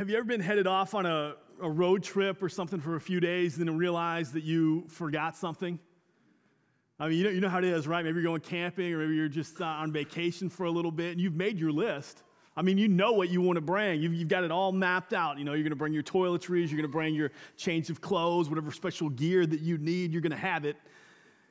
have 0.00 0.08
you 0.08 0.16
ever 0.16 0.24
been 0.24 0.40
headed 0.40 0.66
off 0.66 0.94
on 0.94 1.04
a, 1.04 1.34
a 1.60 1.68
road 1.68 2.02
trip 2.02 2.42
or 2.42 2.48
something 2.48 2.80
for 2.80 2.96
a 2.96 3.00
few 3.02 3.20
days 3.20 3.58
and 3.58 3.68
then 3.68 3.76
realize 3.76 4.32
that 4.32 4.44
you 4.44 4.86
forgot 4.88 5.36
something? 5.36 5.78
I 6.98 7.06
mean, 7.06 7.18
you 7.18 7.24
know, 7.24 7.30
you 7.30 7.40
know 7.42 7.50
how 7.50 7.58
it 7.58 7.64
is, 7.64 7.86
right? 7.86 8.02
Maybe 8.02 8.14
you're 8.14 8.24
going 8.24 8.40
camping 8.40 8.94
or 8.94 9.00
maybe 9.00 9.14
you're 9.14 9.28
just 9.28 9.60
uh, 9.60 9.66
on 9.66 9.92
vacation 9.92 10.48
for 10.48 10.64
a 10.64 10.70
little 10.70 10.90
bit 10.90 11.12
and 11.12 11.20
you've 11.20 11.34
made 11.34 11.58
your 11.58 11.70
list. 11.70 12.22
I 12.56 12.62
mean, 12.62 12.78
you 12.78 12.88
know 12.88 13.12
what 13.12 13.28
you 13.28 13.42
want 13.42 13.58
to 13.58 13.60
bring. 13.60 14.00
You've, 14.00 14.14
you've 14.14 14.28
got 14.28 14.42
it 14.42 14.50
all 14.50 14.72
mapped 14.72 15.12
out. 15.12 15.36
You 15.36 15.44
know, 15.44 15.52
you're 15.52 15.64
going 15.64 15.68
to 15.68 15.76
bring 15.76 15.92
your 15.92 16.02
toiletries, 16.02 16.70
you're 16.70 16.78
going 16.78 16.82
to 16.84 16.88
bring 16.88 17.14
your 17.14 17.30
change 17.58 17.90
of 17.90 18.00
clothes, 18.00 18.48
whatever 18.48 18.70
special 18.70 19.10
gear 19.10 19.44
that 19.44 19.60
you 19.60 19.76
need, 19.76 20.12
you're 20.12 20.22
going 20.22 20.30
to 20.30 20.38
have 20.38 20.64
it. 20.64 20.78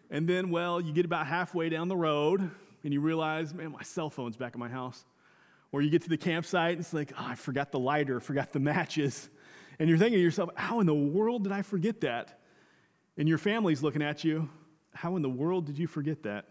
And 0.10 0.28
then, 0.28 0.50
well, 0.50 0.82
you 0.82 0.92
get 0.92 1.06
about 1.06 1.28
halfway 1.28 1.70
down 1.70 1.88
the 1.88 1.96
road 1.96 2.50
and 2.84 2.92
you 2.92 3.00
realize, 3.00 3.54
man, 3.54 3.74
my 3.74 3.84
cell 3.84 4.10
phone's 4.10 4.38
back 4.38 4.54
at 4.54 4.58
my 4.58 4.70
house. 4.70 5.06
Or 5.72 5.82
you 5.82 5.90
get 5.90 6.02
to 6.04 6.10
the 6.10 6.18
campsite 6.18 6.72
and 6.72 6.80
it's 6.80 6.94
like, 6.94 7.14
oh, 7.18 7.26
I 7.28 7.36
forgot 7.36 7.72
the 7.72 7.80
lighter, 7.80 8.20
forgot 8.20 8.52
the 8.52 8.60
matches. 8.60 9.30
And 9.78 9.88
you're 9.88 9.98
thinking 9.98 10.18
to 10.18 10.24
yourself, 10.24 10.50
how 10.56 10.80
in 10.80 10.86
the 10.86 10.96
world 10.96 11.44
did 11.44 11.54
I 11.54 11.62
forget 11.62 12.02
that? 12.02 12.40
And 13.18 13.28
your 13.28 13.38
family's 13.38 13.84
looking 13.84 14.02
at 14.02 14.24
you, 14.24 14.50
how 14.94 15.16
in 15.16 15.22
the 15.22 15.30
world 15.30 15.66
did 15.66 15.78
you 15.78 15.88
forget 15.88 16.24
that? 16.24 16.46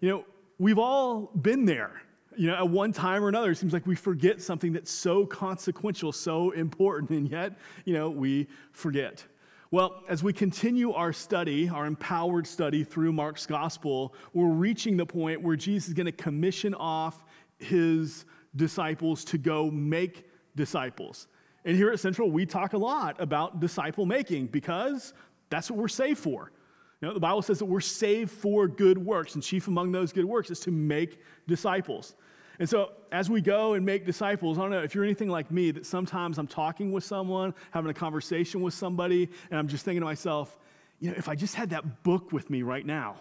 You 0.00 0.08
know, 0.08 0.24
we've 0.58 0.78
all 0.78 1.30
been 1.34 1.64
there. 1.64 2.02
You 2.36 2.48
know, 2.48 2.56
at 2.56 2.68
one 2.68 2.92
time 2.92 3.24
or 3.24 3.28
another, 3.28 3.52
it 3.52 3.56
seems 3.56 3.72
like 3.72 3.86
we 3.86 3.96
forget 3.96 4.42
something 4.42 4.72
that's 4.74 4.90
so 4.90 5.24
consequential, 5.24 6.12
so 6.12 6.50
important, 6.50 7.10
and 7.10 7.30
yet, 7.30 7.58
you 7.86 7.94
know, 7.94 8.10
we 8.10 8.46
forget. 8.72 9.24
Well, 9.70 10.04
as 10.08 10.22
we 10.22 10.32
continue 10.32 10.92
our 10.92 11.12
study, 11.12 11.68
our 11.68 11.86
empowered 11.86 12.46
study 12.46 12.84
through 12.84 13.12
Mark's 13.12 13.46
gospel, 13.46 14.14
we're 14.32 14.52
reaching 14.52 14.96
the 14.96 15.06
point 15.06 15.42
where 15.42 15.56
Jesus 15.56 15.88
is 15.88 15.94
going 15.94 16.06
to 16.06 16.12
commission 16.12 16.74
off 16.74 17.24
his 17.58 18.24
disciples 18.54 19.24
to 19.26 19.38
go 19.38 19.70
make 19.70 20.28
disciples. 20.54 21.28
And 21.64 21.76
here 21.76 21.90
at 21.90 22.00
Central, 22.00 22.30
we 22.30 22.46
talk 22.46 22.72
a 22.72 22.78
lot 22.78 23.20
about 23.20 23.60
disciple 23.60 24.06
making 24.06 24.46
because 24.46 25.14
that's 25.50 25.70
what 25.70 25.78
we're 25.78 25.88
saved 25.88 26.18
for. 26.18 26.52
You 27.00 27.08
know, 27.08 27.14
the 27.14 27.20
Bible 27.20 27.42
says 27.42 27.58
that 27.58 27.66
we're 27.66 27.80
saved 27.80 28.30
for 28.30 28.66
good 28.66 28.96
works, 28.96 29.34
and 29.34 29.42
chief 29.42 29.68
among 29.68 29.92
those 29.92 30.12
good 30.12 30.24
works 30.24 30.50
is 30.50 30.60
to 30.60 30.70
make 30.70 31.20
disciples. 31.46 32.14
And 32.58 32.66
so, 32.68 32.92
as 33.12 33.28
we 33.28 33.42
go 33.42 33.74
and 33.74 33.84
make 33.84 34.06
disciples, 34.06 34.58
I 34.58 34.62
don't 34.62 34.70
know 34.70 34.82
if 34.82 34.94
you're 34.94 35.04
anything 35.04 35.28
like 35.28 35.50
me, 35.50 35.70
that 35.72 35.84
sometimes 35.84 36.38
I'm 36.38 36.46
talking 36.46 36.90
with 36.90 37.04
someone, 37.04 37.52
having 37.70 37.90
a 37.90 37.94
conversation 37.94 38.62
with 38.62 38.72
somebody, 38.72 39.28
and 39.50 39.58
I'm 39.58 39.68
just 39.68 39.84
thinking 39.84 40.00
to 40.00 40.06
myself, 40.06 40.56
you 40.98 41.10
know, 41.10 41.16
if 41.18 41.28
I 41.28 41.34
just 41.34 41.54
had 41.54 41.70
that 41.70 42.02
book 42.02 42.32
with 42.32 42.48
me 42.48 42.62
right 42.62 42.86
now, 42.86 43.16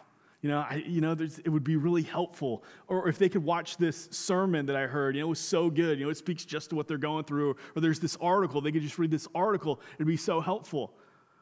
you 0.46 0.52
know, 0.52 0.60
I, 0.60 0.76
you 0.76 1.02
know, 1.02 1.14
it 1.14 1.50
would 1.50 1.64
be 1.64 1.76
really 1.76 2.04
helpful. 2.04 2.64
Or 2.88 3.10
if 3.10 3.18
they 3.18 3.30
could 3.30 3.44
watch 3.44 3.78
this 3.78 4.08
sermon 4.12 4.68
that 4.68 4.76
I 4.76 4.86
heard, 4.86 5.16
you 5.16 5.22
know, 5.22 5.26
it 5.26 5.30
was 5.30 5.40
so 5.40 5.72
good. 5.72 5.98
You 5.98 6.06
know, 6.06 6.12
it 6.12 6.18
speaks 6.18 6.46
just 6.46 6.70
to 6.70 6.76
what 6.76 6.88
they're 6.88 7.00
going 7.00 7.24
through. 7.24 7.56
Or 7.76 7.82
there's 7.82 8.00
this 8.00 8.16
article, 8.22 8.62
they 8.62 8.72
could 8.72 8.84
just 8.84 9.00
read 9.00 9.10
this 9.10 9.28
article. 9.34 9.82
It'd 9.96 10.06
be 10.06 10.18
so 10.18 10.42
helpful. 10.42 10.94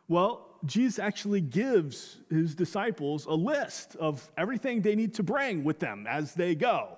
Well, 0.08 0.58
Jesus 0.64 1.00
actually 1.00 1.42
gives 1.42 2.16
his 2.30 2.56
disciples 2.56 3.26
a 3.26 3.34
list 3.34 3.98
of 3.98 4.32
everything 4.38 4.82
they 4.82 4.96
need 4.96 5.16
to 5.16 5.24
bring 5.24 5.66
with 5.66 5.80
them 5.80 6.08
as 6.08 6.34
they 6.34 6.56
go. 6.56 6.98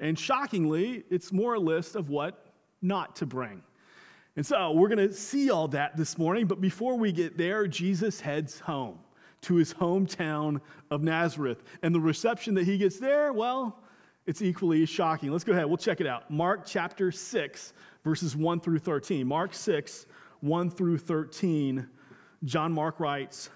And 0.00 0.18
shockingly, 0.18 1.04
it's 1.10 1.30
more 1.30 1.54
a 1.54 1.60
list 1.60 1.94
of 1.94 2.10
what 2.10 2.44
not 2.82 3.14
to 3.16 3.26
bring. 3.26 3.62
And 4.34 4.44
so 4.44 4.72
we're 4.72 4.88
going 4.88 5.08
to 5.08 5.14
see 5.14 5.50
all 5.52 5.68
that 5.68 5.96
this 5.96 6.18
morning, 6.18 6.48
but 6.48 6.60
before 6.60 6.98
we 6.98 7.12
get 7.12 7.38
there, 7.38 7.68
Jesus 7.68 8.20
heads 8.20 8.58
home 8.58 8.98
to 9.42 9.54
his 9.56 9.74
hometown 9.74 10.60
of 10.90 11.02
Nazareth. 11.02 11.62
And 11.82 11.94
the 11.94 12.00
reception 12.00 12.54
that 12.54 12.64
he 12.64 12.78
gets 12.78 12.98
there, 12.98 13.32
well, 13.32 13.82
it's 14.26 14.42
equally 14.42 14.84
shocking. 14.86 15.30
Let's 15.30 15.44
go 15.44 15.52
ahead, 15.52 15.66
we'll 15.66 15.76
check 15.76 16.00
it 16.00 16.06
out. 16.06 16.30
Mark 16.30 16.66
chapter 16.66 17.12
6, 17.12 17.72
verses 18.04 18.34
1 18.34 18.60
through 18.60 18.78
13. 18.78 19.26
Mark 19.26 19.54
6, 19.54 20.06
1 20.40 20.70
through 20.70 20.98
13. 20.98 21.88
John 22.44 22.72
Mark 22.72 23.00
writes 23.00 23.50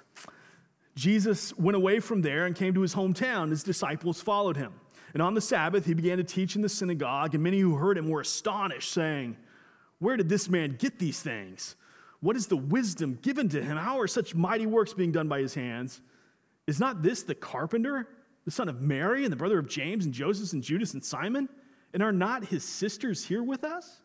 Jesus 0.95 1.57
went 1.57 1.77
away 1.77 2.01
from 2.01 2.23
there 2.23 2.47
and 2.47 2.55
came 2.55 2.75
to 2.75 2.83
his 2.83 2.95
hometown. 2.95 3.51
His 3.51 3.63
disciples 3.63 4.21
followed 4.21 4.57
him. 4.57 4.75
And 5.13 5.23
on 5.23 5.35
the 5.35 5.41
Sabbath, 5.41 5.87
he 5.87 5.95
began 5.95 6.19
to 6.19 6.25
teach 6.25 6.57
in 6.57 6.63
the 6.63 6.69
synagogue, 6.69 7.35
and 7.35 7.43
many 7.43 7.59
who 7.59 7.77
heard 7.77 7.99
him 7.99 8.09
were 8.09 8.21
astonished, 8.21 8.93
saying, 8.93 9.37
Where 9.99 10.17
did 10.17 10.29
this 10.29 10.49
man 10.49 10.77
get 10.79 10.99
these 10.99 11.21
things? 11.21 11.75
What 12.21 12.37
is 12.37 12.47
the 12.47 12.57
wisdom 12.57 13.19
given 13.23 13.49
to 13.51 13.63
him? 13.63 13.77
How 13.77 13.99
are 14.01 14.07
such 14.07 14.35
mighty 14.35 14.67
works 14.67 14.93
being 14.93 15.13
done 15.13 15.29
by 15.29 15.41
his 15.41 15.55
hands? 15.55 16.01
Is 16.67 16.79
not 16.79 17.03
this 17.03 17.23
the 17.23 17.35
carpenter, 17.35 18.09
the 18.45 18.51
son 18.51 18.69
of 18.69 18.81
Mary, 18.81 19.25
and 19.25 19.33
the 19.33 19.37
brother 19.37 19.59
of 19.59 19.69
James 19.69 20.05
and 20.05 20.13
Joseph 20.13 20.53
and 20.53 20.63
Judas 20.63 20.93
and 20.93 21.05
Simon? 21.05 21.49
And 21.95 22.03
are 22.03 22.13
not 22.13 22.45
his 22.45 22.63
sisters 22.63 23.25
here 23.25 23.43
with 23.43 23.65
us? 23.65 24.03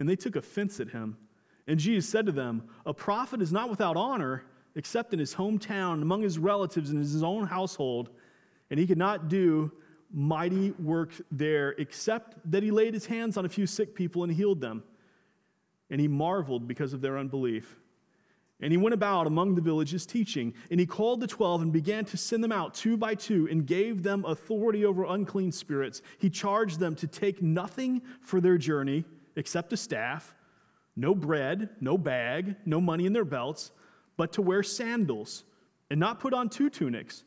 And 0.00 0.08
they 0.08 0.16
took 0.16 0.34
offense 0.34 0.80
at 0.80 0.88
him. 0.88 1.16
And 1.66 1.78
Jesus 1.78 2.08
said 2.08 2.26
to 2.26 2.32
them, 2.32 2.68
A 2.86 2.94
prophet 2.94 3.42
is 3.42 3.52
not 3.52 3.68
without 3.68 3.96
honor 3.96 4.44
except 4.74 5.12
in 5.12 5.18
his 5.18 5.34
hometown, 5.34 6.02
among 6.02 6.22
his 6.22 6.38
relatives, 6.38 6.90
and 6.90 6.98
in 6.98 7.02
his 7.02 7.22
own 7.22 7.46
household. 7.46 8.10
And 8.70 8.78
he 8.78 8.86
could 8.86 8.98
not 8.98 9.28
do 9.28 9.72
mighty 10.12 10.70
work 10.72 11.10
there 11.30 11.70
except 11.78 12.36
that 12.50 12.62
he 12.62 12.70
laid 12.70 12.94
his 12.94 13.06
hands 13.06 13.36
on 13.36 13.44
a 13.44 13.48
few 13.48 13.66
sick 13.66 13.94
people 13.94 14.22
and 14.22 14.32
healed 14.32 14.60
them 14.60 14.82
and 15.90 16.00
he 16.00 16.08
marveled 16.08 16.66
because 16.66 16.92
of 16.92 17.00
their 17.00 17.18
unbelief. 17.18 17.76
And 18.60 18.72
he 18.72 18.78
went 18.78 18.94
about 18.94 19.26
among 19.26 19.54
the 19.54 19.60
villages 19.60 20.06
teaching, 20.06 20.54
and 20.70 20.80
he 20.80 20.86
called 20.86 21.20
the 21.20 21.26
twelve 21.26 21.60
and 21.60 21.72
began 21.72 22.06
to 22.06 22.16
send 22.16 22.42
them 22.42 22.52
out 22.52 22.72
two 22.72 22.96
by 22.96 23.14
two 23.14 23.46
and 23.50 23.66
gave 23.66 24.02
them 24.02 24.24
authority 24.24 24.84
over 24.84 25.04
unclean 25.04 25.52
spirits. 25.52 26.00
He 26.18 26.30
charged 26.30 26.80
them 26.80 26.94
to 26.96 27.06
take 27.06 27.42
nothing 27.42 28.00
for 28.22 28.40
their 28.40 28.56
journey 28.56 29.04
except 29.36 29.74
a 29.74 29.76
staff, 29.76 30.34
no 30.96 31.14
bread, 31.14 31.68
no 31.80 31.98
bag, 31.98 32.56
no 32.64 32.80
money 32.80 33.04
in 33.04 33.12
their 33.12 33.26
belts, 33.26 33.70
but 34.16 34.32
to 34.32 34.42
wear 34.42 34.62
sandals 34.62 35.44
and 35.90 36.00
not 36.00 36.20
put 36.20 36.32
on 36.32 36.48
two 36.48 36.70
tunics. 36.70 37.24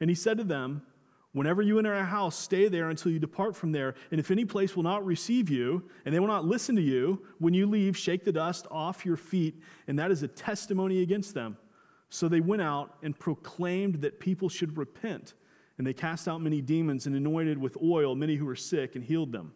And 0.00 0.10
he 0.10 0.16
said 0.16 0.38
to 0.38 0.44
them, 0.44 0.82
Whenever 1.32 1.62
you 1.62 1.78
enter 1.78 1.94
a 1.94 2.04
house, 2.04 2.36
stay 2.38 2.68
there 2.68 2.90
until 2.90 3.10
you 3.10 3.18
depart 3.18 3.56
from 3.56 3.72
there. 3.72 3.94
And 4.10 4.20
if 4.20 4.30
any 4.30 4.44
place 4.44 4.76
will 4.76 4.82
not 4.82 5.04
receive 5.04 5.48
you, 5.48 5.88
and 6.04 6.14
they 6.14 6.20
will 6.20 6.26
not 6.26 6.44
listen 6.44 6.76
to 6.76 6.82
you, 6.82 7.24
when 7.38 7.54
you 7.54 7.66
leave, 7.66 7.96
shake 7.96 8.24
the 8.24 8.32
dust 8.32 8.66
off 8.70 9.06
your 9.06 9.16
feet, 9.16 9.62
and 9.86 9.98
that 9.98 10.10
is 10.10 10.22
a 10.22 10.28
testimony 10.28 11.00
against 11.00 11.32
them. 11.32 11.56
So 12.10 12.28
they 12.28 12.40
went 12.40 12.60
out 12.60 12.98
and 13.02 13.18
proclaimed 13.18 14.02
that 14.02 14.20
people 14.20 14.50
should 14.50 14.76
repent. 14.76 15.32
And 15.78 15.86
they 15.86 15.94
cast 15.94 16.28
out 16.28 16.42
many 16.42 16.60
demons 16.60 17.06
and 17.06 17.16
anointed 17.16 17.56
with 17.56 17.78
oil 17.82 18.14
many 18.14 18.36
who 18.36 18.44
were 18.44 18.54
sick 18.54 18.94
and 18.94 19.02
healed 19.02 19.32
them. 19.32 19.52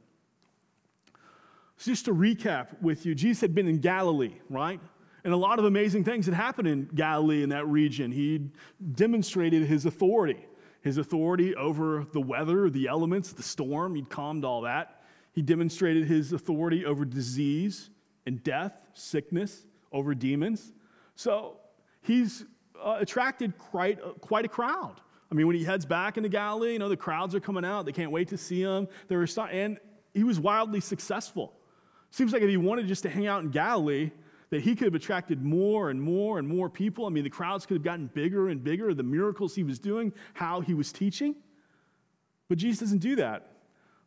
So, 1.77 1.91
just 1.91 2.07
to 2.07 2.15
recap 2.15 2.81
with 2.81 3.05
you, 3.05 3.15
Jesus 3.15 3.43
had 3.43 3.55
been 3.55 3.69
in 3.69 3.81
Galilee, 3.81 4.33
right? 4.49 4.81
And 5.25 5.35
a 5.35 5.37
lot 5.37 5.59
of 5.59 5.67
amazing 5.67 6.05
things 6.05 6.25
had 6.25 6.35
happened 6.35 6.69
in 6.69 6.89
Galilee 6.95 7.43
in 7.43 7.51
that 7.51 7.67
region. 7.67 8.11
He 8.11 8.49
demonstrated 8.95 9.65
his 9.65 9.85
authority 9.85 10.47
his 10.87 10.99
authority 10.99 11.53
over 11.57 12.07
the 12.13 12.21
weather, 12.21 12.71
the 12.71 12.87
elements, 12.87 13.33
the 13.33 13.43
storm. 13.43 13.97
He'd 13.97 14.09
calmed 14.09 14.45
all 14.45 14.61
that. 14.61 15.03
He 15.33 15.43
demonstrated 15.43 16.07
his 16.07 16.33
authority 16.33 16.87
over 16.87 17.05
disease 17.05 17.91
and 18.25 18.41
death, 18.45 18.87
sickness, 18.95 19.67
over 19.91 20.15
demons. 20.15 20.73
So 21.17 21.57
he's 22.03 22.45
uh, 22.81 22.99
attracted 23.01 23.59
quite, 23.59 23.99
quite 24.21 24.45
a 24.45 24.49
crowd. 24.49 25.01
I 25.29 25.35
mean, 25.35 25.49
when 25.49 25.57
he 25.57 25.65
heads 25.65 25.85
back 25.85 26.19
into 26.19 26.29
Galilee, 26.29 26.75
you 26.75 26.79
know, 26.79 26.89
the 26.89 26.97
crowds 26.97 27.35
are 27.35 27.41
coming 27.41 27.65
out. 27.65 27.85
They 27.85 27.91
can't 27.91 28.13
wait 28.13 28.29
to 28.29 28.39
see 28.39 28.61
him. 28.61 28.87
There 29.09 29.27
and 29.51 29.81
he 30.15 30.23
was 30.23 30.39
wildly 30.39 30.79
successful. 30.79 31.53
Seems 32.13 32.33
like 32.33 32.43
if 32.43 32.49
he 32.49 32.57
wanted 32.57 32.87
just 32.87 33.03
to 33.03 33.11
hang 33.11 33.27
out 33.27 33.43
in 33.43 33.51
Galilee, 33.51 34.13
that 34.51 34.63
he 34.63 34.75
could 34.75 34.87
have 34.87 34.95
attracted 34.95 35.43
more 35.43 35.91
and 35.91 36.01
more 36.01 36.39
and 36.39 36.47
more 36.47 36.71
people. 36.71 37.07
I 37.07 37.09
mean, 37.09 37.25
the 37.25 37.31
crowds 37.31 37.67
could 37.67 37.77
have 37.77 37.83
gotten 37.83 38.07
bigger 38.15 38.49
and 38.49 38.63
bigger, 38.63 38.95
the 38.95 39.03
miracles 39.03 39.55
he 39.55 39.65
was 39.65 39.79
doing, 39.79 40.13
how 40.35 40.61
he 40.61 40.75
was 40.75 40.93
teaching. 40.93 41.35
But 42.49 42.59
Jesus 42.59 42.81
doesn't 42.81 42.99
do 42.99 43.17
that. 43.17 43.51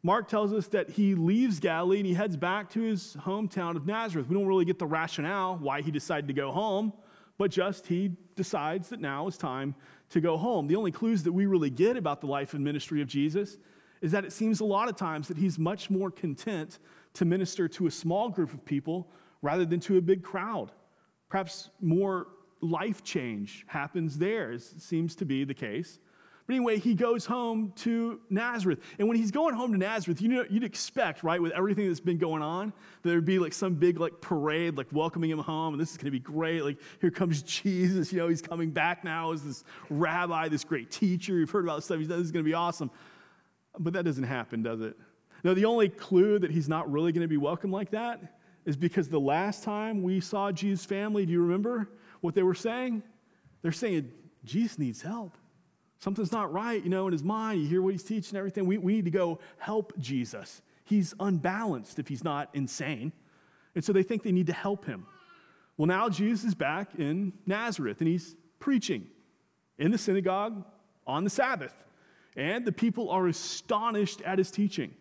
Mark 0.02 0.30
tells 0.30 0.54
us 0.54 0.68
that 0.68 0.90
he 0.90 1.14
leaves 1.14 1.60
Galilee 1.60 1.98
and 1.98 2.06
he 2.06 2.14
heads 2.14 2.38
back 2.38 2.70
to 2.72 2.80
his 2.80 3.18
hometown 3.20 3.76
of 3.76 3.86
Nazareth. 3.86 4.30
We 4.30 4.36
don't 4.36 4.48
really 4.48 4.64
get 4.64 4.80
the 4.80 4.88
rationale 4.88 5.58
why 5.58 5.82
he 5.82 5.92
decided 5.92 6.28
to 6.28 6.34
go 6.34 6.52
home, 6.52 6.94
but 7.38 7.52
just 7.52 7.86
he 7.88 8.12
decides 8.38 8.90
that 8.90 9.02
now 9.02 9.28
is 9.28 9.38
time 9.38 9.76
to 10.12 10.22
go 10.22 10.38
home. 10.38 10.68
The 10.68 10.78
only 10.78 10.92
clues 10.92 11.24
that 11.24 11.34
we 11.34 11.48
really 11.48 11.70
get 11.70 11.98
about 11.98 12.22
the 12.22 12.28
life 12.28 12.54
and 12.54 12.64
ministry 12.64 13.02
of 13.02 13.10
Jesus 13.10 13.58
is 14.02 14.14
that 14.14 14.24
it 14.24 14.32
seems 14.32 14.62
a 14.62 14.66
lot 14.66 14.88
of 14.88 14.96
times 14.96 15.28
that 15.28 15.38
he's 15.38 15.60
much 15.60 15.90
more 15.90 16.10
content 16.10 16.80
to 17.16 17.26
minister 17.26 17.68
to 17.68 17.88
a 17.88 17.92
small 17.92 18.30
group 18.30 18.54
of 18.54 18.64
people 18.64 19.12
rather 19.42 19.66
than 19.66 19.80
to 19.82 19.98
a 19.98 20.02
big 20.02 20.24
crowd. 20.24 20.72
Perhaps 21.30 21.70
more 21.80 22.28
life 22.62 23.04
change 23.04 23.66
happens 23.68 24.18
there, 24.18 24.52
it 24.52 24.62
seems 24.62 25.16
to 25.16 25.26
be 25.26 25.44
the 25.44 25.54
case. 25.54 26.00
But 26.50 26.56
anyway, 26.56 26.80
he 26.80 26.96
goes 26.96 27.28
home 27.28 27.74
to 27.76 28.20
Nazareth. 28.32 28.80
And 28.98 29.08
when 29.08 29.18
he's 29.18 29.30
going 29.30 29.54
home 29.54 29.72
to 29.72 29.78
Nazareth, 29.78 30.20
you 30.20 30.30
know, 30.30 30.46
you'd 30.50 30.64
expect, 30.64 31.22
right, 31.22 31.40
with 31.40 31.52
everything 31.52 31.88
that's 31.88 32.00
been 32.00 32.18
going 32.18 32.42
on, 32.42 32.74
there'd 33.04 33.24
be 33.24 33.38
like 33.38 33.54
some 33.54 33.76
big 33.76 34.00
like 34.00 34.20
parade, 34.20 34.76
like 34.76 34.88
welcoming 34.92 35.30
him 35.30 35.38
home, 35.38 35.76
and 35.76 35.80
this 35.80 35.92
is 35.92 35.98
gonna 35.98 36.10
be 36.10 36.18
great. 36.20 36.64
Like, 36.64 36.80
here 37.02 37.12
comes 37.12 37.44
Jesus, 37.44 38.12
you 38.12 38.18
know, 38.18 38.28
he's 38.28 38.42
coming 38.42 38.72
back 38.72 39.04
now 39.04 39.32
as 39.32 39.44
this 39.44 39.64
rabbi, 39.92 40.50
this 40.50 40.64
great 40.64 40.90
teacher. 40.90 41.34
You've 41.34 41.52
heard 41.52 41.66
about 41.66 41.76
this 41.76 41.86
stuff 41.86 42.00
he's 42.00 42.08
this 42.08 42.18
is 42.18 42.32
gonna 42.32 42.44
be 42.44 42.56
awesome. 42.56 42.90
But 43.78 43.94
that 43.94 44.04
doesn't 44.04 44.24
happen, 44.24 44.64
does 44.64 44.82
it? 44.82 44.98
No, 45.44 45.54
the 45.54 45.66
only 45.66 45.88
clue 45.88 46.40
that 46.40 46.50
he's 46.50 46.68
not 46.68 46.92
really 46.92 47.12
gonna 47.12 47.28
be 47.28 47.38
welcome 47.38 47.72
like 47.72 47.92
that 47.92 48.39
is 48.66 48.78
because 48.78 49.10
the 49.10 49.20
last 49.20 49.64
time 49.64 50.04
we 50.04 50.20
saw 50.20 50.52
Jesus' 50.52 50.86
family, 50.86 51.26
do 51.26 51.32
you 51.32 51.42
remember 51.42 51.90
what 52.22 52.36
they 52.36 52.44
were 52.44 52.56
saying? 52.56 53.04
They're 53.62 53.72
saying, 53.72 54.12
Jesus 54.44 54.78
needs 54.80 55.02
help. 55.02 55.38
Something's 56.00 56.32
not 56.32 56.52
right, 56.54 56.82
you 56.82 56.90
know, 56.90 57.08
in 57.08 57.14
his 57.14 57.24
mind. 57.24 57.62
You 57.62 57.68
hear 57.68 57.82
what 57.82 57.94
he's 57.94 58.04
teaching, 58.04 58.38
everything. 58.38 58.66
We, 58.66 58.78
we 58.78 58.94
need 58.94 59.06
to 59.06 59.12
go 59.12 59.40
help 59.58 59.98
Jesus. 60.00 60.62
He's 60.86 61.14
unbalanced 61.20 62.00
if 62.00 62.08
he's 62.08 62.24
not 62.24 62.50
insane. 62.54 63.12
And 63.76 63.84
so 63.84 63.94
they 63.94 64.04
think 64.04 64.24
they 64.24 64.32
need 64.32 64.48
to 64.48 64.54
help 64.54 64.86
him. 64.86 65.06
Well, 65.78 65.88
now 65.88 66.10
Jesus 66.10 66.46
is 66.46 66.56
back 66.56 66.96
in 66.98 67.34
Nazareth 67.46 68.00
and 68.00 68.08
he's 68.08 68.36
preaching 68.60 69.08
in 69.78 69.92
the 69.92 69.98
synagogue 69.98 70.64
on 71.06 71.24
the 71.24 71.30
Sabbath. 71.30 71.74
And 72.36 72.66
the 72.66 72.72
people 72.72 73.10
are 73.10 73.28
astonished 73.28 74.22
at 74.22 74.38
his 74.38 74.52
teaching. 74.52 74.94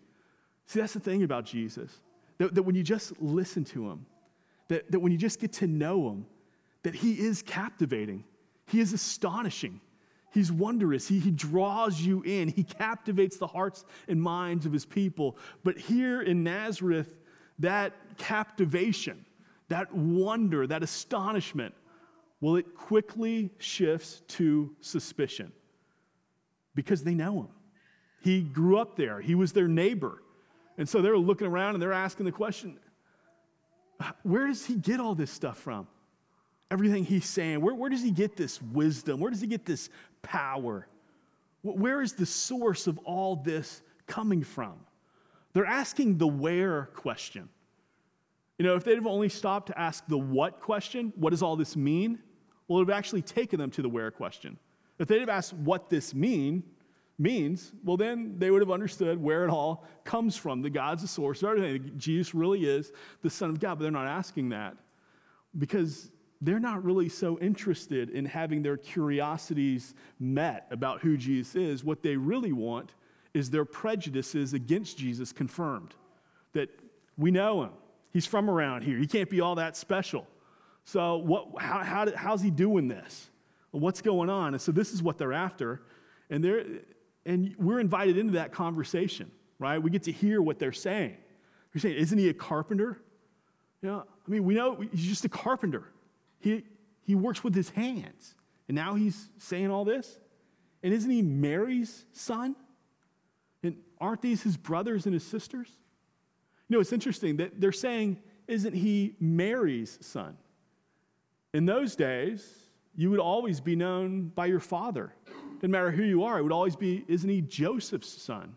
See, 0.66 0.80
that's 0.80 0.92
the 0.92 1.00
thing 1.00 1.22
about 1.22 1.44
Jesus 1.44 1.92
that, 2.38 2.54
that 2.54 2.62
when 2.62 2.74
you 2.74 2.82
just 2.82 3.20
listen 3.20 3.64
to 3.66 3.90
him, 3.90 4.06
that, 4.68 4.90
that 4.90 5.00
when 5.00 5.12
you 5.12 5.18
just 5.18 5.40
get 5.40 5.52
to 5.54 5.66
know 5.66 6.08
him, 6.08 6.26
that 6.82 6.94
he 6.94 7.12
is 7.14 7.42
captivating, 7.42 8.24
he 8.66 8.80
is 8.80 8.92
astonishing. 8.92 9.80
He's 10.32 10.52
wondrous. 10.52 11.08
He, 11.08 11.18
he 11.18 11.30
draws 11.30 12.00
you 12.00 12.22
in. 12.22 12.48
He 12.48 12.62
captivates 12.62 13.38
the 13.38 13.46
hearts 13.46 13.84
and 14.08 14.20
minds 14.20 14.66
of 14.66 14.72
his 14.72 14.84
people. 14.84 15.38
But 15.64 15.78
here 15.78 16.20
in 16.20 16.44
Nazareth, 16.44 17.16
that 17.58 17.94
captivation, 18.18 19.24
that 19.68 19.92
wonder, 19.94 20.66
that 20.66 20.82
astonishment, 20.82 21.74
well, 22.40 22.56
it 22.56 22.74
quickly 22.74 23.50
shifts 23.58 24.22
to 24.28 24.74
suspicion 24.80 25.52
because 26.74 27.02
they 27.02 27.14
know 27.14 27.40
him. 27.40 27.48
He 28.22 28.42
grew 28.42 28.78
up 28.78 28.96
there, 28.96 29.20
he 29.20 29.34
was 29.34 29.52
their 29.52 29.68
neighbor. 29.68 30.22
And 30.78 30.88
so 30.88 31.02
they're 31.02 31.18
looking 31.18 31.46
around 31.46 31.74
and 31.74 31.82
they're 31.82 31.92
asking 31.92 32.24
the 32.24 32.32
question 32.32 32.78
where 34.22 34.46
does 34.46 34.64
he 34.64 34.76
get 34.76 35.00
all 35.00 35.16
this 35.16 35.30
stuff 35.30 35.58
from? 35.58 35.88
Everything 36.70 37.04
he's 37.04 37.24
saying, 37.24 37.60
where, 37.60 37.74
where 37.74 37.90
does 37.90 38.02
he 38.02 38.12
get 38.12 38.36
this 38.36 38.62
wisdom? 38.62 39.18
Where 39.18 39.30
does 39.30 39.40
he 39.40 39.48
get 39.48 39.66
this 39.66 39.90
power? 40.22 40.86
Where 41.62 42.00
is 42.00 42.12
the 42.12 42.26
source 42.26 42.86
of 42.86 42.98
all 42.98 43.36
this 43.36 43.82
coming 44.06 44.44
from? 44.44 44.74
They're 45.52 45.66
asking 45.66 46.18
the 46.18 46.28
where 46.28 46.84
question. 46.94 47.48
You 48.58 48.66
know, 48.66 48.76
if 48.76 48.84
they'd 48.84 48.96
have 48.96 49.06
only 49.06 49.28
stopped 49.28 49.68
to 49.68 49.78
ask 49.78 50.06
the 50.06 50.18
what 50.18 50.60
question, 50.60 51.12
what 51.16 51.30
does 51.30 51.42
all 51.42 51.56
this 51.56 51.74
mean? 51.74 52.20
Well, 52.68 52.78
it 52.78 52.84
would 52.84 52.92
have 52.92 52.98
actually 52.98 53.22
taken 53.22 53.58
them 53.58 53.70
to 53.72 53.82
the 53.82 53.88
where 53.88 54.10
question. 54.10 54.58
If 54.98 55.08
they'd 55.08 55.20
have 55.20 55.28
asked 55.28 55.54
what 55.54 55.88
this 55.90 56.14
mean, 56.14 56.62
means, 57.18 57.72
well, 57.84 57.96
then 57.96 58.34
they 58.38 58.50
would 58.50 58.62
have 58.62 58.70
understood 58.70 59.20
where 59.20 59.44
it 59.44 59.50
all 59.50 59.84
comes 60.04 60.36
from. 60.36 60.62
The 60.62 60.70
God's 60.70 61.02
the 61.02 61.08
source 61.08 61.42
of 61.42 61.50
everything. 61.50 61.92
Jesus 61.96 62.34
really 62.34 62.64
is 62.64 62.92
the 63.22 63.30
Son 63.30 63.50
of 63.50 63.58
God, 63.58 63.76
but 63.78 63.82
they're 63.82 63.90
not 63.90 64.06
asking 64.06 64.50
that 64.50 64.76
because 65.56 66.10
they're 66.40 66.60
not 66.60 66.84
really 66.84 67.08
so 67.08 67.38
interested 67.40 68.10
in 68.10 68.24
having 68.24 68.62
their 68.62 68.76
curiosities 68.76 69.94
met 70.20 70.66
about 70.70 71.00
who 71.00 71.16
Jesus 71.16 71.56
is. 71.56 71.84
What 71.84 72.02
they 72.02 72.16
really 72.16 72.52
want 72.52 72.94
is 73.34 73.50
their 73.50 73.64
prejudices 73.64 74.54
against 74.54 74.96
Jesus 74.96 75.32
confirmed. 75.32 75.94
That 76.52 76.68
we 77.16 77.30
know 77.30 77.64
him, 77.64 77.70
he's 78.12 78.26
from 78.26 78.48
around 78.48 78.82
here, 78.82 78.98
he 78.98 79.06
can't 79.06 79.28
be 79.28 79.40
all 79.40 79.56
that 79.56 79.76
special. 79.76 80.26
So, 80.84 81.18
what, 81.18 81.60
how, 81.60 81.82
how, 81.82 82.06
how's 82.14 82.40
he 82.40 82.50
doing 82.50 82.88
this? 82.88 83.28
What's 83.72 84.00
going 84.00 84.30
on? 84.30 84.54
And 84.54 84.60
so, 84.60 84.72
this 84.72 84.92
is 84.92 85.02
what 85.02 85.18
they're 85.18 85.34
after. 85.34 85.82
And 86.30 86.42
they're, 86.42 86.64
and 87.28 87.54
we're 87.58 87.78
invited 87.78 88.16
into 88.16 88.32
that 88.32 88.52
conversation, 88.52 89.30
right? 89.58 89.76
We 89.78 89.90
get 89.90 90.04
to 90.04 90.12
hear 90.12 90.40
what 90.40 90.58
they're 90.58 90.72
saying. 90.72 91.14
You're 91.74 91.80
saying, 91.80 91.96
isn't 91.96 92.16
he 92.16 92.30
a 92.30 92.34
carpenter? 92.34 92.98
You 93.82 93.90
know, 93.90 94.04
I 94.26 94.30
mean, 94.30 94.44
we 94.44 94.54
know 94.54 94.76
he's 94.90 95.06
just 95.06 95.26
a 95.26 95.28
carpenter. 95.28 95.84
He, 96.40 96.64
he 97.02 97.14
works 97.14 97.44
with 97.44 97.54
his 97.54 97.68
hands. 97.68 98.34
And 98.66 98.74
now 98.74 98.94
he's 98.94 99.28
saying 99.36 99.70
all 99.70 99.84
this? 99.84 100.18
And 100.82 100.94
isn't 100.94 101.10
he 101.10 101.20
Mary's 101.20 102.06
son? 102.12 102.56
And 103.62 103.76
aren't 104.00 104.22
these 104.22 104.42
his 104.42 104.56
brothers 104.56 105.04
and 105.04 105.12
his 105.12 105.24
sisters? 105.24 105.68
You 106.68 106.76
know, 106.76 106.80
it's 106.80 106.94
interesting 106.94 107.36
that 107.36 107.60
they're 107.60 107.72
saying, 107.72 108.22
isn't 108.46 108.74
he 108.74 109.16
Mary's 109.20 109.98
son? 110.00 110.38
In 111.52 111.66
those 111.66 111.94
days, 111.94 112.54
you 112.96 113.10
would 113.10 113.20
always 113.20 113.60
be 113.60 113.76
known 113.76 114.28
by 114.28 114.46
your 114.46 114.60
father. 114.60 115.12
Didn't 115.60 115.72
matter 115.72 115.90
who 115.90 116.04
you 116.04 116.24
are, 116.24 116.38
it 116.38 116.42
would 116.42 116.52
always 116.52 116.76
be, 116.76 117.04
isn't 117.08 117.28
he 117.28 117.40
Joseph's 117.40 118.10
son? 118.10 118.54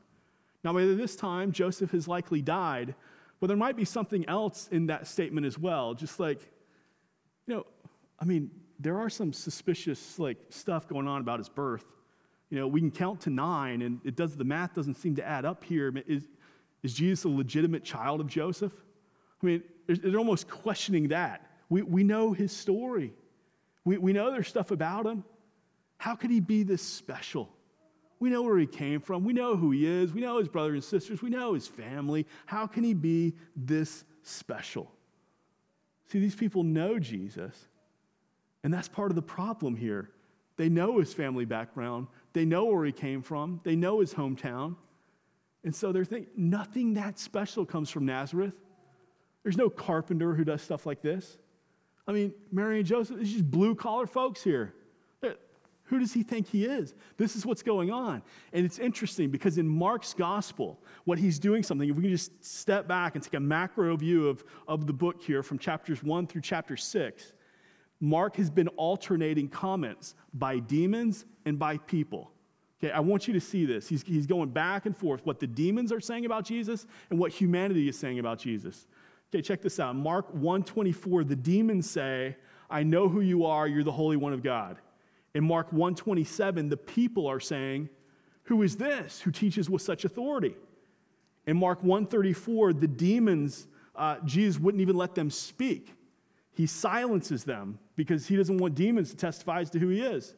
Now, 0.63 0.73
by 0.73 0.85
this 0.85 1.15
time, 1.15 1.51
Joseph 1.51 1.91
has 1.91 2.07
likely 2.07 2.41
died, 2.41 2.93
but 3.39 3.47
there 3.47 3.57
might 3.57 3.75
be 3.75 3.85
something 3.85 4.27
else 4.29 4.69
in 4.71 4.87
that 4.87 5.07
statement 5.07 5.45
as 5.45 5.57
well. 5.57 5.95
Just 5.95 6.19
like, 6.19 6.39
you 7.47 7.55
know, 7.55 7.65
I 8.19 8.25
mean, 8.25 8.51
there 8.79 8.97
are 8.99 9.09
some 9.09 9.33
suspicious 9.33 10.19
like 10.19 10.37
stuff 10.49 10.87
going 10.87 11.07
on 11.07 11.21
about 11.21 11.39
his 11.39 11.49
birth. 11.49 11.85
You 12.51 12.59
know, 12.59 12.67
we 12.67 12.79
can 12.79 12.91
count 12.91 13.21
to 13.21 13.29
nine, 13.29 13.81
and 13.81 13.99
it 14.03 14.15
does 14.15 14.35
the 14.35 14.43
math 14.43 14.75
doesn't 14.75 14.95
seem 14.95 15.15
to 15.15 15.25
add 15.25 15.45
up 15.45 15.63
here. 15.63 15.91
Is, 16.05 16.27
is 16.83 16.93
Jesus 16.93 17.23
a 17.23 17.29
legitimate 17.29 17.83
child 17.83 18.19
of 18.19 18.27
Joseph? 18.27 18.73
I 19.41 19.45
mean, 19.45 19.63
they're 19.87 20.19
almost 20.19 20.47
questioning 20.47 21.07
that. 21.07 21.47
We, 21.69 21.81
we 21.81 22.03
know 22.03 22.33
his 22.33 22.51
story. 22.51 23.13
We, 23.85 23.97
we 23.97 24.13
know 24.13 24.31
there's 24.31 24.47
stuff 24.47 24.69
about 24.71 25.05
him. 25.05 25.23
How 26.01 26.15
could 26.15 26.31
he 26.31 26.39
be 26.39 26.63
this 26.63 26.81
special? 26.81 27.47
We 28.19 28.31
know 28.31 28.41
where 28.41 28.57
he 28.57 28.65
came 28.65 29.01
from. 29.01 29.23
We 29.23 29.33
know 29.33 29.55
who 29.55 29.69
he 29.69 29.85
is. 29.85 30.11
We 30.11 30.21
know 30.21 30.39
his 30.39 30.47
brothers 30.47 30.73
and 30.73 30.83
sisters. 30.83 31.21
We 31.21 31.29
know 31.29 31.53
his 31.53 31.67
family. 31.67 32.25
How 32.47 32.65
can 32.65 32.83
he 32.83 32.95
be 32.95 33.35
this 33.55 34.03
special? 34.23 34.91
See, 36.07 36.17
these 36.17 36.33
people 36.33 36.63
know 36.63 36.97
Jesus, 36.97 37.55
and 38.63 38.73
that's 38.73 38.87
part 38.87 39.11
of 39.11 39.15
the 39.15 39.21
problem 39.21 39.75
here. 39.75 40.09
They 40.57 40.69
know 40.69 40.97
his 40.97 41.13
family 41.13 41.45
background, 41.45 42.07
they 42.33 42.45
know 42.45 42.65
where 42.65 42.83
he 42.83 42.91
came 42.91 43.21
from, 43.21 43.61
they 43.63 43.75
know 43.75 43.99
his 43.99 44.11
hometown. 44.11 44.77
And 45.63 45.75
so 45.75 45.91
they're 45.91 46.03
thinking, 46.03 46.31
nothing 46.35 46.95
that 46.95 47.19
special 47.19 47.63
comes 47.63 47.91
from 47.91 48.07
Nazareth. 48.07 48.55
There's 49.43 49.57
no 49.57 49.69
carpenter 49.69 50.33
who 50.33 50.45
does 50.45 50.63
stuff 50.63 50.87
like 50.87 51.03
this. 51.03 51.37
I 52.07 52.11
mean, 52.11 52.33
Mary 52.51 52.79
and 52.79 52.87
Joseph, 52.87 53.21
it's 53.21 53.29
just 53.29 53.51
blue 53.51 53.75
collar 53.75 54.07
folks 54.07 54.43
here. 54.43 54.73
Who 55.91 55.99
does 55.99 56.13
he 56.13 56.23
think 56.23 56.47
he 56.47 56.63
is? 56.63 56.95
This 57.17 57.35
is 57.35 57.45
what's 57.45 57.61
going 57.61 57.91
on. 57.91 58.21
And 58.53 58.65
it's 58.65 58.79
interesting 58.79 59.29
because 59.29 59.57
in 59.57 59.67
Mark's 59.67 60.13
gospel, 60.13 60.81
what 61.03 61.19
he's 61.19 61.37
doing 61.37 61.63
something, 61.63 61.89
if 61.89 61.97
we 61.97 62.03
can 62.03 62.11
just 62.11 62.31
step 62.41 62.87
back 62.87 63.15
and 63.15 63.23
take 63.23 63.33
a 63.33 63.41
macro 63.41 63.97
view 63.97 64.29
of, 64.29 64.41
of 64.69 64.87
the 64.87 64.93
book 64.93 65.21
here 65.21 65.43
from 65.43 65.59
chapters 65.59 66.01
one 66.01 66.27
through 66.27 66.43
chapter 66.43 66.77
six, 66.77 67.33
Mark 67.99 68.37
has 68.37 68.49
been 68.49 68.69
alternating 68.69 69.49
comments 69.49 70.15
by 70.33 70.59
demons 70.59 71.25
and 71.45 71.59
by 71.59 71.77
people. 71.77 72.31
Okay, 72.81 72.93
I 72.93 73.01
want 73.01 73.27
you 73.27 73.33
to 73.33 73.41
see 73.41 73.65
this. 73.65 73.89
He's, 73.89 74.01
he's 74.01 74.25
going 74.25 74.51
back 74.51 74.85
and 74.85 74.95
forth 74.95 75.25
what 75.25 75.41
the 75.41 75.47
demons 75.47 75.91
are 75.91 75.99
saying 75.99 76.23
about 76.23 76.45
Jesus 76.45 76.87
and 77.09 77.19
what 77.19 77.33
humanity 77.33 77.89
is 77.89 77.99
saying 77.99 78.17
about 78.17 78.39
Jesus. 78.39 78.87
Okay, 79.29 79.41
check 79.41 79.61
this 79.61 79.77
out. 79.77 79.97
Mark 79.97 80.33
124, 80.33 81.25
the 81.25 81.35
demons 81.35 81.89
say, 81.89 82.37
I 82.69 82.83
know 82.83 83.09
who 83.09 83.19
you 83.19 83.45
are, 83.45 83.67
you're 83.67 83.83
the 83.83 83.91
Holy 83.91 84.15
One 84.15 84.31
of 84.31 84.41
God. 84.41 84.77
In 85.33 85.43
Mark 85.43 85.71
127, 85.71 86.69
the 86.69 86.77
people 86.77 87.27
are 87.27 87.39
saying, 87.39 87.89
Who 88.43 88.61
is 88.63 88.77
this 88.77 89.21
who 89.21 89.31
teaches 89.31 89.69
with 89.69 89.81
such 89.81 90.05
authority? 90.05 90.55
In 91.47 91.57
Mark 91.57 91.83
134, 91.83 92.73
the 92.73 92.87
demons, 92.87 93.67
uh, 93.95 94.17
Jesus 94.25 94.59
wouldn't 94.59 94.81
even 94.81 94.95
let 94.95 95.15
them 95.15 95.29
speak. 95.29 95.93
He 96.53 96.67
silences 96.67 97.43
them 97.43 97.79
because 97.95 98.27
he 98.27 98.35
doesn't 98.35 98.57
want 98.57 98.75
demons 98.75 99.09
to 99.11 99.15
testify 99.15 99.61
as 99.61 99.69
to 99.71 99.79
who 99.79 99.89
he 99.89 100.01
is. 100.01 100.35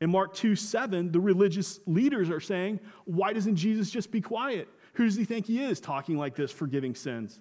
In 0.00 0.10
Mark 0.10 0.34
2 0.34 0.56
7, 0.56 1.12
the 1.12 1.20
religious 1.20 1.80
leaders 1.86 2.28
are 2.28 2.40
saying, 2.40 2.80
Why 3.04 3.32
doesn't 3.32 3.56
Jesus 3.56 3.90
just 3.90 4.10
be 4.10 4.20
quiet? 4.20 4.68
Who 4.94 5.04
does 5.04 5.16
he 5.16 5.24
think 5.24 5.46
he 5.46 5.62
is 5.62 5.80
talking 5.80 6.18
like 6.18 6.34
this, 6.34 6.50
forgiving 6.50 6.94
sins? 6.94 7.40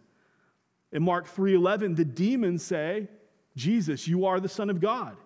In 0.92 1.04
Mark 1.04 1.28
3 1.28 1.56
11, 1.56 1.96
the 1.96 2.06
demons 2.06 2.64
say, 2.64 3.08
Jesus, 3.56 4.08
you 4.08 4.26
are 4.26 4.40
the 4.40 4.50
Son 4.50 4.70
of 4.70 4.80
God. 4.80 5.18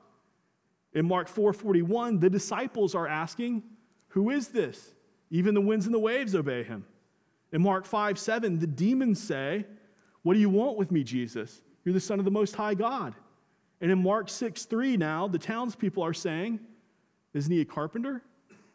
In 0.98 1.06
Mark 1.06 1.27
4:41, 1.27 2.22
the 2.22 2.30
disciples 2.30 2.96
are 2.96 3.06
asking, 3.06 3.62
"Who 4.10 4.32
is 4.32 4.48
this? 4.48 4.96
Even 5.30 5.54
the 5.54 5.62
winds 5.62 5.86
and 5.86 5.94
the 5.94 6.00
waves 6.00 6.34
obey 6.34 6.63
him." 6.63 6.88
In 7.51 7.62
Mark 7.62 7.86
5:7, 7.86 8.58
the 8.58 8.66
demons 8.66 9.22
say, 9.22 9.68
"What 10.24 10.34
do 10.34 10.39
you 10.39 10.50
want 10.50 10.75
with 10.75 10.92
me, 10.92 11.04
Jesus? 11.04 11.62
You're 11.86 11.94
the 11.94 12.00
son 12.00 12.18
of 12.18 12.25
the 12.25 12.32
most 12.32 12.56
high 12.56 12.74
God." 12.74 13.16
And 13.80 13.92
in 13.92 14.01
Mark 14.01 14.27
6:3 14.27 14.98
now, 14.98 15.27
the 15.27 15.38
townspeople 15.38 16.01
are 16.01 16.16
saying, 16.16 16.66
"Isn't 17.32 17.51
he 17.51 17.62
a 17.62 17.66
carpenter? 17.66 18.24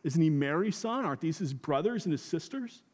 Isn't 0.04 0.22
he 0.22 0.30
Mary's 0.30 0.76
son? 0.76 1.04
Aren't 1.04 1.22
these 1.22 1.38
his 1.38 1.52
brothers 1.52 2.06
and 2.06 2.12
his 2.12 2.22
sisters?" 2.22 2.84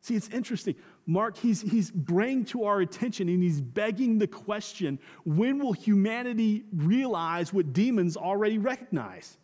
See, 0.00 0.14
it's 0.14 0.28
interesting. 0.28 0.76
Mark, 1.06 1.36
he's, 1.36 1.60
he's 1.60 1.90
bringing 1.90 2.44
to 2.46 2.64
our 2.64 2.80
attention 2.80 3.28
and 3.28 3.42
he's 3.42 3.60
begging 3.60 4.18
the 4.18 4.26
question 4.26 4.98
when 5.24 5.58
will 5.58 5.72
humanity 5.72 6.64
realize 6.74 7.52
what 7.52 7.72
demons 7.72 8.16
already 8.16 8.58
recognize? 8.58 9.36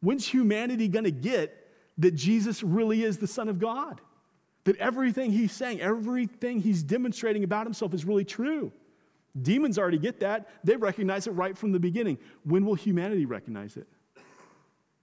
When's 0.00 0.26
humanity 0.26 0.88
going 0.88 1.04
to 1.04 1.10
get 1.10 1.54
that 1.98 2.14
Jesus 2.14 2.62
really 2.62 3.02
is 3.02 3.16
the 3.18 3.26
Son 3.26 3.48
of 3.48 3.58
God? 3.58 4.00
that 4.68 4.76
everything 4.76 5.32
he's 5.32 5.50
saying, 5.50 5.80
everything 5.80 6.60
he's 6.60 6.82
demonstrating 6.82 7.42
about 7.42 7.64
himself 7.64 7.94
is 7.94 8.04
really 8.04 8.26
true. 8.26 8.70
Demons 9.40 9.78
already 9.78 9.96
get 9.96 10.20
that. 10.20 10.46
They 10.62 10.76
recognize 10.76 11.26
it 11.26 11.30
right 11.30 11.56
from 11.56 11.72
the 11.72 11.80
beginning. 11.80 12.18
When 12.44 12.66
will 12.66 12.74
humanity 12.74 13.24
recognize 13.24 13.78
it? 13.78 13.86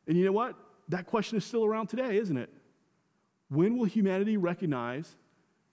And 0.08 0.16
you 0.16 0.24
know 0.24 0.32
what? 0.32 0.56
That 0.90 1.08
question 1.08 1.40
is 1.40 1.46
still 1.46 1.66
around 1.66 1.88
today, 1.88 2.18
isn't 2.18 2.38
it? 2.38 2.52
When 3.50 3.76
will 3.76 3.86
humanity 3.86 4.38
recognize 4.38 5.16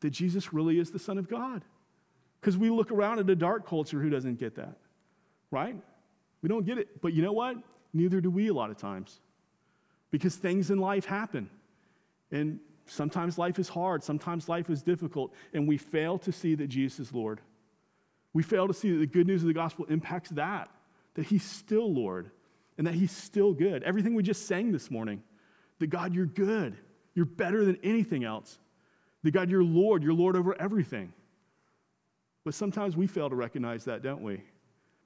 that 0.02 0.10
Jesus 0.10 0.52
really 0.52 0.78
is 0.78 0.90
the 0.90 0.98
Son 0.98 1.18
of 1.18 1.28
God? 1.28 1.64
Because 2.40 2.56
we 2.56 2.70
look 2.70 2.90
around 2.90 3.18
at 3.18 3.30
a 3.30 3.34
dark 3.34 3.66
culture 3.66 4.00
who 4.00 4.10
doesn't 4.10 4.38
get 4.38 4.56
that, 4.56 4.76
right? 5.50 5.76
We 6.42 6.48
don't 6.48 6.66
get 6.66 6.78
it. 6.78 7.00
But 7.00 7.12
you 7.12 7.22
know 7.22 7.32
what? 7.32 7.56
Neither 7.92 8.20
do 8.20 8.30
we 8.30 8.48
a 8.48 8.54
lot 8.54 8.70
of 8.70 8.76
times. 8.76 9.20
Because 10.10 10.36
things 10.36 10.70
in 10.70 10.78
life 10.78 11.04
happen. 11.04 11.48
And 12.30 12.58
sometimes 12.86 13.38
life 13.38 13.58
is 13.58 13.68
hard, 13.68 14.02
sometimes 14.02 14.48
life 14.48 14.70
is 14.70 14.82
difficult, 14.82 15.32
and 15.52 15.68
we 15.68 15.76
fail 15.78 16.18
to 16.18 16.32
see 16.32 16.54
that 16.56 16.66
Jesus 16.66 17.08
is 17.08 17.12
Lord. 17.12 17.40
We 18.32 18.42
fail 18.42 18.66
to 18.66 18.74
see 18.74 18.90
that 18.90 18.98
the 18.98 19.06
good 19.06 19.26
news 19.26 19.42
of 19.42 19.48
the 19.48 19.54
gospel 19.54 19.84
impacts 19.86 20.30
that, 20.30 20.68
that 21.14 21.26
He's 21.26 21.44
still 21.44 21.92
Lord 21.92 22.30
and 22.78 22.86
that 22.86 22.94
He's 22.94 23.12
still 23.12 23.52
good. 23.52 23.82
Everything 23.82 24.14
we 24.14 24.22
just 24.22 24.46
sang 24.46 24.72
this 24.72 24.90
morning, 24.90 25.22
that 25.78 25.88
God, 25.88 26.14
you're 26.14 26.26
good. 26.26 26.76
You're 27.14 27.26
better 27.26 27.64
than 27.64 27.78
anything 27.82 28.24
else. 28.24 28.58
That 29.22 29.30
God, 29.30 29.50
you're 29.50 29.64
Lord. 29.64 30.02
You're 30.02 30.14
Lord 30.14 30.36
over 30.36 30.60
everything. 30.60 31.12
But 32.44 32.54
sometimes 32.54 32.96
we 32.96 33.06
fail 33.06 33.30
to 33.30 33.36
recognize 33.36 33.84
that, 33.84 34.02
don't 34.02 34.22
we? 34.22 34.42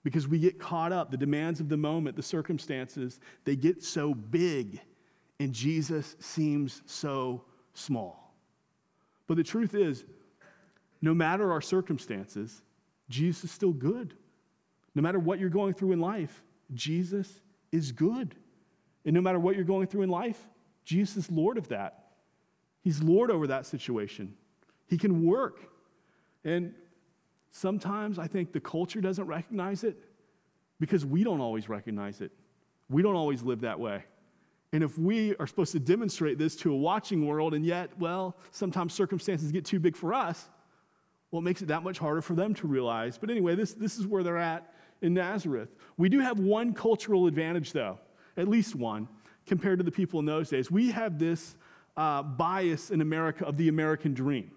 Because 0.02 0.26
we 0.26 0.38
get 0.38 0.58
caught 0.58 0.92
up. 0.92 1.10
The 1.10 1.16
demands 1.16 1.60
of 1.60 1.68
the 1.68 1.76
moment, 1.76 2.16
the 2.16 2.22
circumstances, 2.22 3.20
they 3.44 3.56
get 3.56 3.82
so 3.82 4.14
big, 4.14 4.80
and 5.38 5.52
Jesus 5.52 6.16
seems 6.18 6.82
so 6.86 7.42
small. 7.74 8.34
But 9.26 9.36
the 9.36 9.44
truth 9.44 9.74
is, 9.74 10.04
no 11.02 11.12
matter 11.12 11.52
our 11.52 11.60
circumstances, 11.60 12.62
Jesus 13.08 13.44
is 13.44 13.50
still 13.50 13.72
good. 13.72 14.14
No 14.94 15.02
matter 15.02 15.18
what 15.18 15.38
you're 15.38 15.50
going 15.50 15.74
through 15.74 15.92
in 15.92 16.00
life, 16.00 16.42
Jesus 16.72 17.42
is 17.70 17.92
good. 17.92 18.34
And 19.04 19.14
no 19.14 19.20
matter 19.20 19.38
what 19.38 19.56
you're 19.56 19.64
going 19.64 19.88
through 19.88 20.02
in 20.02 20.08
life, 20.08 20.42
Jesus 20.84 21.16
is 21.16 21.30
Lord 21.30 21.58
of 21.58 21.68
that. 21.68 22.05
He's 22.86 23.02
Lord 23.02 23.32
over 23.32 23.48
that 23.48 23.66
situation. 23.66 24.32
He 24.86 24.96
can 24.96 25.26
work. 25.26 25.58
And 26.44 26.72
sometimes 27.50 28.16
I 28.16 28.28
think 28.28 28.52
the 28.52 28.60
culture 28.60 29.00
doesn't 29.00 29.26
recognize 29.26 29.82
it 29.82 29.96
because 30.78 31.04
we 31.04 31.24
don't 31.24 31.40
always 31.40 31.68
recognize 31.68 32.20
it. 32.20 32.30
We 32.88 33.02
don't 33.02 33.16
always 33.16 33.42
live 33.42 33.62
that 33.62 33.80
way. 33.80 34.04
And 34.72 34.84
if 34.84 34.96
we 34.96 35.34
are 35.34 35.48
supposed 35.48 35.72
to 35.72 35.80
demonstrate 35.80 36.38
this 36.38 36.54
to 36.58 36.72
a 36.72 36.76
watching 36.76 37.26
world, 37.26 37.54
and 37.54 37.66
yet, 37.66 37.90
well, 37.98 38.36
sometimes 38.52 38.94
circumstances 38.94 39.50
get 39.50 39.64
too 39.64 39.80
big 39.80 39.96
for 39.96 40.14
us, 40.14 40.48
well, 41.32 41.40
it 41.40 41.44
makes 41.44 41.62
it 41.62 41.66
that 41.66 41.82
much 41.82 41.98
harder 41.98 42.22
for 42.22 42.34
them 42.34 42.54
to 42.54 42.68
realize. 42.68 43.18
But 43.18 43.30
anyway, 43.30 43.56
this, 43.56 43.74
this 43.74 43.98
is 43.98 44.06
where 44.06 44.22
they're 44.22 44.38
at 44.38 44.72
in 45.02 45.12
Nazareth. 45.12 45.74
We 45.96 46.08
do 46.08 46.20
have 46.20 46.38
one 46.38 46.72
cultural 46.72 47.26
advantage, 47.26 47.72
though, 47.72 47.98
at 48.36 48.46
least 48.46 48.76
one, 48.76 49.08
compared 49.44 49.80
to 49.80 49.84
the 49.84 49.90
people 49.90 50.20
in 50.20 50.26
those 50.26 50.50
days. 50.50 50.70
We 50.70 50.92
have 50.92 51.18
this 51.18 51.56
uh, 51.96 52.22
bias 52.22 52.90
in 52.90 53.00
America 53.00 53.44
of 53.44 53.56
the 53.56 53.68
American 53.68 54.14
dream. 54.14 54.50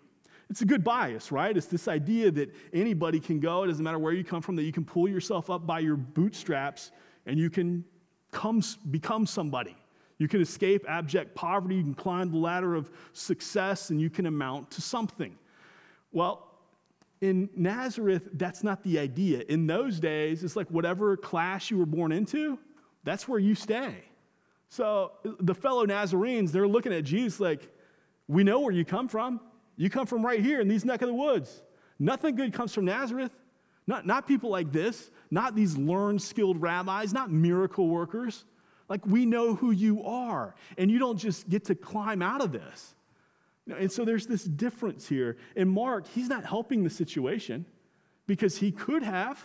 It's 0.49 0.61
a 0.61 0.65
good 0.65 0.83
bias, 0.83 1.31
right? 1.31 1.55
It's 1.55 1.67
this 1.67 1.87
idea 1.87 2.31
that 2.31 2.53
anybody 2.73 3.19
can 3.19 3.39
go, 3.39 3.63
it 3.63 3.67
doesn't 3.67 3.83
matter 3.83 3.99
where 3.99 4.13
you 4.13 4.23
come 4.23 4.41
from, 4.41 4.55
that 4.55 4.63
you 4.63 4.71
can 4.71 4.83
pull 4.83 5.07
yourself 5.07 5.49
up 5.49 5.67
by 5.67 5.79
your 5.79 5.95
bootstraps 5.95 6.91
and 7.27 7.37
you 7.37 7.49
can 7.49 7.85
come, 8.31 8.63
become 8.89 9.27
somebody. 9.27 9.75
You 10.17 10.27
can 10.27 10.41
escape 10.41 10.85
abject 10.87 11.35
poverty, 11.35 11.75
you 11.75 11.83
can 11.83 11.93
climb 11.93 12.31
the 12.31 12.37
ladder 12.37 12.75
of 12.75 12.91
success, 13.13 13.89
and 13.89 14.01
you 14.01 14.09
can 14.09 14.25
amount 14.25 14.71
to 14.71 14.81
something. 14.81 15.37
Well, 16.11 16.45
in 17.21 17.49
Nazareth, 17.55 18.29
that's 18.33 18.63
not 18.63 18.83
the 18.83 18.99
idea. 18.99 19.43
In 19.47 19.67
those 19.67 19.99
days, 19.99 20.43
it's 20.43 20.55
like 20.55 20.67
whatever 20.69 21.15
class 21.15 21.69
you 21.71 21.77
were 21.77 21.85
born 21.85 22.11
into, 22.11 22.59
that's 23.03 23.27
where 23.27 23.39
you 23.39 23.55
stay. 23.55 23.95
So 24.69 25.13
the 25.23 25.55
fellow 25.55 25.85
Nazarenes, 25.85 26.51
they're 26.51 26.67
looking 26.67 26.93
at 26.93 27.03
Jesus 27.03 27.39
like, 27.39 27.67
we 28.27 28.43
know 28.43 28.59
where 28.59 28.71
you 28.71 28.85
come 28.85 29.07
from. 29.07 29.41
You 29.75 29.89
come 29.89 30.05
from 30.05 30.23
right 30.23 30.39
here 30.39 30.61
in 30.61 30.67
these 30.67 30.85
neck 30.85 31.01
of 31.01 31.07
the 31.07 31.13
woods. 31.13 31.63
Nothing 31.97 32.35
good 32.35 32.53
comes 32.53 32.73
from 32.73 32.85
Nazareth. 32.85 33.31
Not, 33.87 34.05
not 34.05 34.27
people 34.27 34.51
like 34.51 34.71
this, 34.71 35.09
not 35.31 35.55
these 35.55 35.75
learned, 35.75 36.21
skilled 36.21 36.61
rabbis, 36.61 37.11
not 37.11 37.31
miracle 37.31 37.87
workers. 37.87 38.45
Like, 38.87 39.03
we 39.05 39.25
know 39.25 39.55
who 39.55 39.71
you 39.71 40.03
are, 40.03 40.53
and 40.77 40.91
you 40.91 40.99
don't 40.99 41.17
just 41.17 41.49
get 41.49 41.65
to 41.65 41.75
climb 41.75 42.21
out 42.21 42.41
of 42.41 42.51
this. 42.51 42.93
And 43.67 43.91
so 43.91 44.05
there's 44.05 44.27
this 44.27 44.43
difference 44.43 45.07
here. 45.07 45.37
And 45.55 45.69
Mark, 45.71 46.07
he's 46.07 46.27
not 46.27 46.45
helping 46.45 46.83
the 46.83 46.89
situation 46.89 47.65
because 48.27 48.57
he 48.57 48.71
could 48.71 49.01
have, 49.01 49.43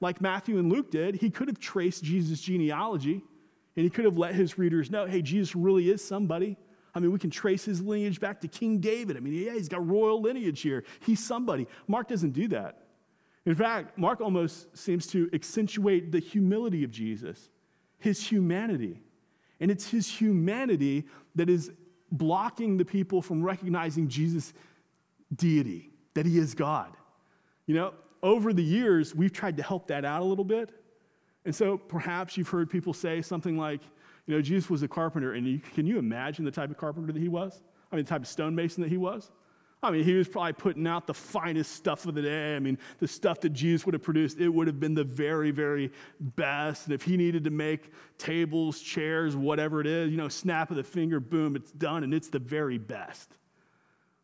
like 0.00 0.20
Matthew 0.20 0.58
and 0.58 0.72
Luke 0.72 0.90
did, 0.90 1.16
he 1.16 1.28
could 1.28 1.48
have 1.48 1.58
traced 1.58 2.04
Jesus' 2.04 2.40
genealogy 2.40 3.22
and 3.76 3.84
he 3.84 3.90
could 3.90 4.04
have 4.04 4.18
let 4.18 4.34
his 4.34 4.58
readers 4.58 4.90
know 4.90 5.06
hey, 5.06 5.22
Jesus 5.22 5.54
really 5.54 5.90
is 5.90 6.04
somebody. 6.04 6.56
I 6.94 7.00
mean, 7.00 7.10
we 7.10 7.18
can 7.18 7.30
trace 7.30 7.64
his 7.64 7.80
lineage 7.82 8.20
back 8.20 8.40
to 8.42 8.48
King 8.48 8.78
David. 8.78 9.16
I 9.16 9.20
mean, 9.20 9.34
yeah, 9.34 9.52
he's 9.52 9.68
got 9.68 9.86
royal 9.86 10.20
lineage 10.20 10.60
here. 10.60 10.84
He's 11.00 11.24
somebody. 11.24 11.66
Mark 11.88 12.06
doesn't 12.08 12.30
do 12.30 12.46
that. 12.48 12.84
In 13.46 13.54
fact, 13.54 13.98
Mark 13.98 14.20
almost 14.20 14.76
seems 14.76 15.06
to 15.08 15.28
accentuate 15.32 16.12
the 16.12 16.20
humility 16.20 16.84
of 16.84 16.90
Jesus, 16.90 17.50
his 17.98 18.24
humanity. 18.24 19.02
And 19.60 19.70
it's 19.70 19.88
his 19.88 20.08
humanity 20.08 21.04
that 21.34 21.50
is 21.50 21.72
blocking 22.12 22.76
the 22.76 22.84
people 22.84 23.20
from 23.20 23.42
recognizing 23.42 24.08
Jesus' 24.08 24.52
deity, 25.34 25.90
that 26.14 26.26
he 26.26 26.38
is 26.38 26.54
God. 26.54 26.96
You 27.66 27.74
know, 27.74 27.94
over 28.22 28.52
the 28.52 28.62
years, 28.62 29.14
we've 29.14 29.32
tried 29.32 29.56
to 29.56 29.62
help 29.62 29.88
that 29.88 30.04
out 30.04 30.22
a 30.22 30.24
little 30.24 30.44
bit. 30.44 30.70
And 31.44 31.54
so 31.54 31.76
perhaps 31.76 32.36
you've 32.36 32.48
heard 32.48 32.70
people 32.70 32.92
say 32.92 33.20
something 33.22 33.58
like, 33.58 33.80
you 34.26 34.34
know, 34.34 34.40
Jesus 34.40 34.70
was 34.70 34.82
a 34.82 34.88
carpenter, 34.88 35.34
and 35.34 35.46
you, 35.46 35.60
can 35.74 35.86
you 35.86 35.98
imagine 35.98 36.44
the 36.44 36.50
type 36.50 36.70
of 36.70 36.78
carpenter 36.78 37.12
that 37.12 37.20
he 37.20 37.28
was? 37.28 37.62
I 37.92 37.96
mean, 37.96 38.04
the 38.04 38.08
type 38.08 38.22
of 38.22 38.28
stonemason 38.28 38.82
that 38.82 38.88
he 38.88 38.96
was? 38.96 39.30
I 39.82 39.90
mean, 39.90 40.02
he 40.02 40.14
was 40.14 40.26
probably 40.26 40.54
putting 40.54 40.86
out 40.86 41.06
the 41.06 41.12
finest 41.12 41.72
stuff 41.72 42.06
of 42.06 42.14
the 42.14 42.22
day. 42.22 42.56
I 42.56 42.58
mean, 42.58 42.78
the 43.00 43.06
stuff 43.06 43.40
that 43.40 43.50
Jesus 43.50 43.84
would 43.84 43.92
have 43.92 44.02
produced, 44.02 44.40
it 44.40 44.48
would 44.48 44.66
have 44.66 44.80
been 44.80 44.94
the 44.94 45.04
very, 45.04 45.50
very 45.50 45.92
best. 46.18 46.86
And 46.86 46.94
if 46.94 47.02
he 47.02 47.18
needed 47.18 47.44
to 47.44 47.50
make 47.50 47.92
tables, 48.16 48.80
chairs, 48.80 49.36
whatever 49.36 49.82
it 49.82 49.86
is, 49.86 50.10
you 50.10 50.16
know, 50.16 50.28
snap 50.28 50.70
of 50.70 50.76
the 50.76 50.82
finger, 50.82 51.20
boom, 51.20 51.54
it's 51.54 51.70
done, 51.70 52.02
and 52.02 52.14
it's 52.14 52.28
the 52.28 52.38
very 52.38 52.78
best. 52.78 53.36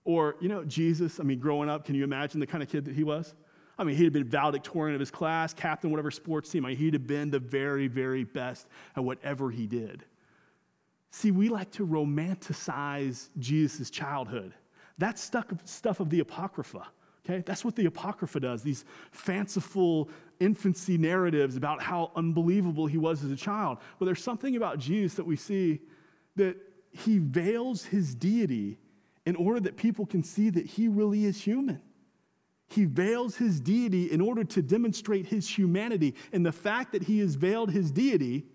Or, 0.05 0.37
you 0.41 0.49
know, 0.49 0.65
Jesus, 0.65 1.21
I 1.21 1.25
mean, 1.25 1.39
growing 1.39 1.69
up, 1.69 1.85
can 1.85 1.95
you 1.95 2.05
imagine 2.05 2.41
the 2.41 2.47
kind 2.47 2.63
of 2.63 2.71
kid 2.71 2.87
that 2.87 2.95
he 2.95 3.05
was? 3.05 3.35
I 3.81 3.85
mean, 3.85 3.97
he'd 3.97 4.05
have 4.05 4.13
been 4.13 4.29
valedictorian 4.29 4.95
of 4.95 5.01
his 5.01 5.11
class, 5.11 5.55
captain, 5.55 5.91
whatever 5.91 6.11
sports 6.11 6.51
team. 6.51 6.67
I 6.67 6.69
mean, 6.69 6.77
he'd 6.77 6.93
have 6.93 7.07
been 7.07 7.31
the 7.31 7.39
very, 7.39 7.89
very 7.89 8.25
best 8.25 8.69
at 8.95 9.03
whatever 9.03 9.51
he 9.51 9.67
did. 9.67 10.05
See, 11.11 11.31
we 11.31 11.49
like 11.49 11.71
to 11.73 11.87
romanticize 11.87 13.31
Jesus' 13.39 13.89
childhood. 13.89 14.53
That's 14.99 15.23
stuff 15.23 16.01
of 16.01 16.11
the 16.11 16.21
Apocrypha. 16.21 16.87
Okay? 17.25 17.43
That's 17.47 17.65
what 17.65 17.75
the 17.75 17.87
Apocrypha 17.87 18.39
does, 18.39 18.63
these 18.63 18.85
fanciful 19.13 20.11
infancy 20.41 20.99
narratives 20.99 21.57
about 21.57 21.83
how 21.83 22.13
unbelievable 22.15 22.87
he 22.87 22.99
was 22.99 23.25
as 23.25 23.31
a 23.31 23.37
child. 23.37 23.79
But 23.99 24.05
there's 24.05 24.23
something 24.23 24.57
about 24.57 24.79
Jesus 24.79 25.15
that 25.15 25.25
we 25.25 25.37
see 25.37 25.81
that 26.37 26.57
he 26.93 27.19
veils 27.19 27.87
his 27.87 28.15
deity 28.15 28.79
in 29.25 29.37
order 29.37 29.61
that 29.61 29.79
people 29.79 30.05
can 30.05 30.23
see 30.23 30.51
that 30.51 30.67
he 30.67 30.87
really 30.87 31.25
is 31.25 31.43
human. 31.43 31.81
He 32.71 32.85
veils 32.85 33.37
his 33.37 33.61
deity 33.61 34.13
in 34.13 34.21
order 34.21 34.45
to 34.45 34.63
demonstrate 34.63 35.27
his 35.27 35.49
humanity. 35.49 36.15
And 36.33 36.47
the 36.47 36.53
fact 36.53 36.93
that 36.93 37.03
he 37.03 37.19
has 37.19 37.35
veiled 37.35 37.71
his 37.73 37.91
deity 37.91 38.47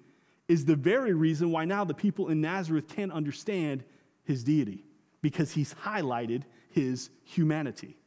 is 0.47 0.63
the 0.63 0.75
very 0.75 1.13
reason 1.13 1.51
why 1.51 1.65
now 1.65 1.83
the 1.83 1.93
people 1.93 2.29
in 2.29 2.39
Nazareth 2.39 2.87
can't 2.87 3.11
understand 3.11 3.83
his 4.23 4.43
deity 4.43 4.85
because 5.21 5.51
he's 5.51 5.73
highlighted 5.73 6.43
his 6.69 7.09
humanity. 7.23 7.97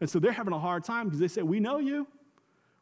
And 0.00 0.08
so 0.08 0.18
they're 0.18 0.32
having 0.32 0.54
a 0.54 0.58
hard 0.58 0.84
time 0.84 1.06
because 1.06 1.20
they 1.20 1.28
say, 1.28 1.42
We 1.42 1.60
know 1.60 1.78
you. 1.78 2.06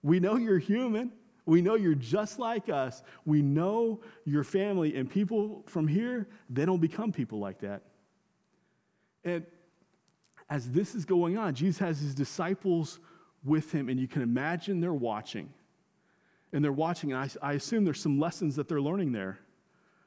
We 0.02 0.20
know 0.20 0.36
you're 0.36 0.58
human. 0.58 1.10
We 1.44 1.62
know 1.62 1.74
you're 1.74 1.94
just 1.94 2.38
like 2.38 2.68
us. 2.68 3.02
We 3.24 3.42
know 3.42 4.00
your 4.24 4.44
family. 4.44 4.96
And 4.96 5.10
people 5.10 5.64
from 5.66 5.88
here, 5.88 6.28
they 6.50 6.64
don't 6.64 6.80
become 6.80 7.10
people 7.10 7.40
like 7.40 7.60
that. 7.60 7.82
And 9.24 9.44
as 10.48 10.70
this 10.70 10.94
is 10.94 11.04
going 11.04 11.36
on, 11.36 11.54
Jesus 11.54 11.78
has 11.78 12.00
his 12.00 12.14
disciples 12.14 13.00
with 13.44 13.72
him, 13.72 13.88
and 13.88 13.98
you 13.98 14.08
can 14.08 14.22
imagine 14.22 14.80
they're 14.80 14.92
watching. 14.92 15.52
And 16.52 16.64
they're 16.64 16.72
watching, 16.72 17.12
and 17.12 17.30
I, 17.42 17.50
I 17.50 17.52
assume 17.54 17.84
there's 17.84 18.00
some 18.00 18.18
lessons 18.18 18.56
that 18.56 18.68
they're 18.68 18.80
learning 18.80 19.12
there. 19.12 19.38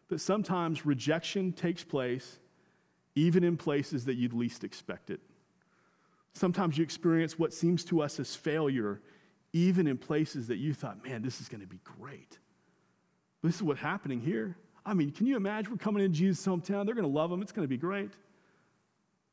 That 0.08 0.20
sometimes 0.20 0.86
rejection 0.86 1.54
takes 1.54 1.84
place 1.84 2.40
even 3.16 3.44
in 3.44 3.58
places 3.58 4.06
that 4.06 4.16
you'd 4.16 4.34
least 4.34 4.64
expect 4.64 5.10
it. 5.10 5.20
Sometimes 6.34 6.78
you 6.78 6.84
experience 6.84 7.38
what 7.38 7.54
seems 7.54 7.84
to 7.86 8.02
us 8.02 8.20
as 8.20 8.36
failure, 8.36 9.02
even 9.52 9.88
in 9.88 9.98
places 9.98 10.48
that 10.48 10.58
you 10.58 10.74
thought, 10.74 11.04
man, 11.04 11.22
this 11.22 11.42
is 11.42 11.50
going 11.50 11.62
to 11.62 11.68
be 11.68 11.80
great. 11.84 12.40
This 13.44 13.56
is 13.56 13.64
what's 13.64 13.82
happening 13.82 14.22
here. 14.22 14.56
I 14.86 14.94
mean, 14.94 15.12
can 15.12 15.26
you 15.26 15.36
imagine 15.36 15.72
we're 15.72 15.78
coming 15.78 16.04
in 16.04 16.14
Jesus' 16.14 16.46
hometown? 16.46 16.86
They're 16.86 16.96
going 16.96 17.04
to 17.04 17.08
love 17.08 17.32
him, 17.32 17.42
it's 17.42 17.52
going 17.52 17.66
to 17.66 17.70
be 17.70 17.78
great. 17.78 18.12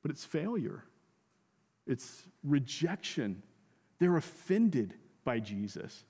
but 0.07 0.13
it's 0.13 0.25
failure, 0.25 0.85
it's 1.87 2.23
rejection. 2.43 3.43
They're 3.99 4.17
offended 4.17 4.95
by 5.25 5.41
Jesus. 5.41 6.05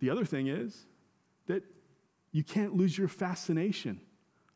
The 0.00 0.10
other 0.10 0.24
thing 0.24 0.48
is 0.48 0.86
that 1.46 1.62
you 2.32 2.44
can't 2.44 2.74
lose 2.74 2.96
your 2.96 3.08
fascination 3.08 4.00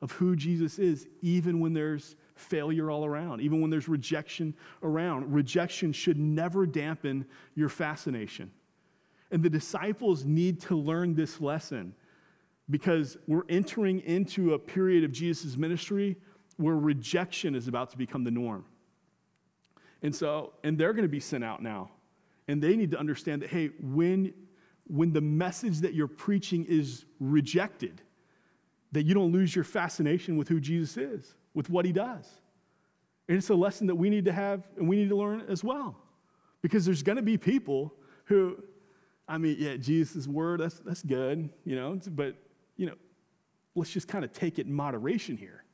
of 0.02 0.12
who 0.12 0.34
Jesus 0.34 0.78
is, 0.78 1.06
even 1.20 1.60
when 1.60 1.74
there's 1.74 2.16
failure 2.34 2.90
all 2.90 3.04
around, 3.04 3.42
even 3.42 3.60
when 3.60 3.70
there's 3.70 3.88
rejection 3.88 4.54
around. 4.82 5.32
Rejection 5.32 5.92
should 5.92 6.18
never 6.18 6.66
dampen 6.66 7.26
your 7.54 7.68
fascination. 7.68 8.50
And 9.30 9.42
the 9.42 9.50
disciples 9.50 10.24
need 10.24 10.60
to 10.62 10.76
learn 10.76 11.14
this 11.14 11.40
lesson 11.40 11.94
because 12.70 13.18
we're 13.26 13.44
entering 13.48 14.00
into 14.00 14.54
a 14.54 14.58
period 14.58 15.04
of 15.04 15.12
Jesus' 15.12 15.56
ministry 15.56 16.16
where 16.56 16.76
rejection 16.76 17.54
is 17.54 17.68
about 17.68 17.90
to 17.90 17.98
become 17.98 18.24
the 18.24 18.30
norm. 18.30 18.64
And 20.02 20.14
so, 20.14 20.52
and 20.64 20.78
they're 20.78 20.92
going 20.92 21.04
to 21.04 21.08
be 21.08 21.20
sent 21.20 21.44
out 21.44 21.62
now. 21.62 21.90
And 22.48 22.62
they 22.62 22.76
need 22.76 22.90
to 22.92 22.98
understand 22.98 23.42
that, 23.42 23.50
hey, 23.50 23.70
when, 23.80 24.32
when 24.86 25.12
the 25.12 25.20
message 25.20 25.78
that 25.80 25.94
you're 25.94 26.08
preaching 26.08 26.64
is 26.64 27.04
rejected, 27.20 28.02
that 28.92 29.04
you 29.04 29.14
don't 29.14 29.32
lose 29.32 29.54
your 29.54 29.64
fascination 29.64 30.36
with 30.36 30.48
who 30.48 30.58
Jesus 30.58 30.96
is, 30.96 31.34
with 31.54 31.70
what 31.70 31.84
he 31.84 31.92
does. 31.92 32.28
And 33.28 33.38
it's 33.38 33.50
a 33.50 33.54
lesson 33.54 33.86
that 33.86 33.94
we 33.94 34.10
need 34.10 34.24
to 34.24 34.32
have 34.32 34.66
and 34.76 34.88
we 34.88 34.96
need 34.96 35.08
to 35.10 35.16
learn 35.16 35.44
as 35.48 35.62
well. 35.62 35.96
Because 36.62 36.84
there's 36.84 37.02
going 37.02 37.16
to 37.16 37.22
be 37.22 37.38
people 37.38 37.94
who, 38.24 38.56
I 39.28 39.38
mean, 39.38 39.56
yeah, 39.58 39.76
Jesus' 39.76 40.26
word, 40.26 40.60
that's, 40.60 40.80
that's 40.80 41.02
good, 41.02 41.48
you 41.64 41.76
know, 41.76 42.00
but, 42.10 42.34
you 42.76 42.86
know, 42.86 42.96
let's 43.76 43.90
just 43.90 44.08
kind 44.08 44.24
of 44.24 44.32
take 44.32 44.58
it 44.58 44.66
in 44.66 44.72
moderation 44.72 45.36
here. 45.36 45.64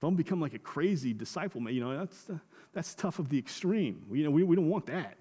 Don't 0.00 0.16
become 0.16 0.40
like 0.40 0.54
a 0.54 0.58
crazy 0.58 1.12
disciple, 1.12 1.60
man. 1.60 1.74
You 1.74 1.80
know, 1.80 1.98
that's, 1.98 2.30
uh, 2.30 2.38
that's 2.74 2.94
tough 2.94 3.18
of 3.18 3.28
the 3.28 3.38
extreme. 3.38 4.06
You 4.12 4.24
know, 4.24 4.30
we, 4.30 4.42
we 4.42 4.56
don't 4.56 4.68
want 4.68 4.86
that. 4.86 5.16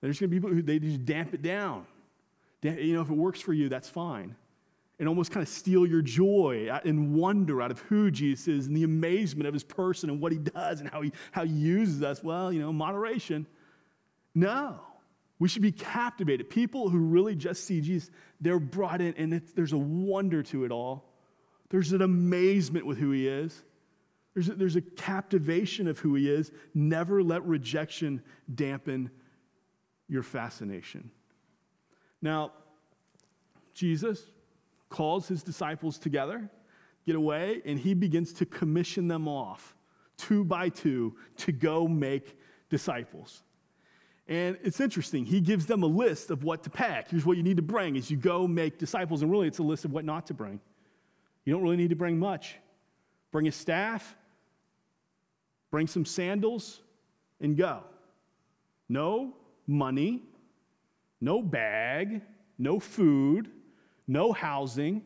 There's 0.00 0.18
going 0.18 0.30
to 0.30 0.34
be 0.34 0.36
people 0.36 0.50
who 0.50 0.62
they 0.62 0.78
just 0.78 1.04
damp 1.04 1.34
it 1.34 1.42
down. 1.42 1.86
You 2.62 2.94
know, 2.94 3.02
if 3.02 3.10
it 3.10 3.16
works 3.16 3.40
for 3.40 3.52
you, 3.52 3.68
that's 3.68 3.88
fine 3.88 4.36
and 4.98 5.08
almost 5.08 5.30
kind 5.30 5.42
of 5.42 5.48
steal 5.48 5.86
your 5.86 6.02
joy 6.02 6.68
uh, 6.70 6.80
and 6.84 7.14
wonder 7.14 7.62
out 7.62 7.70
of 7.70 7.78
who 7.80 8.10
Jesus 8.10 8.48
is 8.48 8.66
and 8.66 8.76
the 8.76 8.82
amazement 8.82 9.46
of 9.46 9.54
his 9.54 9.62
person 9.62 10.10
and 10.10 10.20
what 10.20 10.32
he 10.32 10.38
does 10.38 10.80
and 10.80 10.90
how 10.90 11.02
he, 11.02 11.12
how 11.30 11.44
he 11.44 11.52
uses 11.52 12.02
us. 12.02 12.22
Well, 12.22 12.52
you 12.52 12.60
know, 12.60 12.72
moderation. 12.72 13.46
No. 14.34 14.80
We 15.38 15.48
should 15.48 15.62
be 15.62 15.70
captivated. 15.72 16.50
People 16.50 16.88
who 16.88 16.98
really 16.98 17.36
just 17.36 17.64
see 17.64 17.80
Jesus, 17.80 18.10
they're 18.40 18.58
brought 18.58 19.00
in, 19.00 19.14
and 19.16 19.40
there's 19.54 19.72
a 19.72 19.78
wonder 19.78 20.42
to 20.44 20.64
it 20.64 20.72
all. 20.72 21.04
There's 21.70 21.92
an 21.92 22.02
amazement 22.02 22.86
with 22.86 22.98
who 22.98 23.12
he 23.12 23.28
is. 23.28 23.62
There's 24.34 24.48
a, 24.48 24.54
there's 24.54 24.76
a 24.76 24.82
captivation 24.82 25.88
of 25.88 25.98
who 25.98 26.14
he 26.14 26.30
is. 26.30 26.52
Never 26.74 27.22
let 27.22 27.44
rejection 27.44 28.22
dampen 28.54 29.10
your 30.08 30.22
fascination. 30.22 31.10
Now, 32.22 32.52
Jesus, 33.74 34.22
calls 34.88 35.28
his 35.28 35.42
disciples 35.42 35.98
together, 35.98 36.48
get 37.06 37.14
away, 37.14 37.62
and 37.64 37.78
he 37.78 37.94
begins 37.94 38.32
to 38.34 38.46
commission 38.46 39.08
them 39.08 39.28
off, 39.28 39.76
two 40.16 40.44
by 40.44 40.68
two, 40.68 41.14
to 41.36 41.52
go 41.52 41.86
make 41.86 42.38
disciples. 42.70 43.42
And 44.26 44.58
it's 44.62 44.80
interesting. 44.80 45.24
He 45.24 45.40
gives 45.40 45.66
them 45.66 45.82
a 45.82 45.86
list 45.86 46.30
of 46.30 46.44
what 46.44 46.62
to 46.64 46.70
pack. 46.70 47.10
Here's 47.10 47.24
what 47.24 47.36
you 47.36 47.42
need 47.42 47.56
to 47.56 47.62
bring 47.62 47.96
as 47.96 48.10
you 48.10 48.16
go 48.16 48.46
make 48.46 48.78
disciples. 48.78 49.22
And 49.22 49.30
really, 49.30 49.48
it's 49.48 49.58
a 49.58 49.62
list 49.62 49.86
of 49.86 49.92
what 49.92 50.04
not 50.04 50.26
to 50.26 50.34
bring. 50.34 50.60
You 51.44 51.54
don't 51.54 51.62
really 51.62 51.78
need 51.78 51.90
to 51.90 51.96
bring 51.96 52.18
much. 52.18 52.56
Bring 53.30 53.46
a 53.48 53.52
staff, 53.52 54.16
bring 55.70 55.86
some 55.86 56.04
sandals, 56.04 56.80
and 57.40 57.56
go. 57.56 57.82
No 58.88 59.34
money, 59.66 60.22
no 61.20 61.42
bag, 61.42 62.22
no 62.58 62.80
food, 62.80 63.50
no 64.06 64.32
housing, 64.32 65.02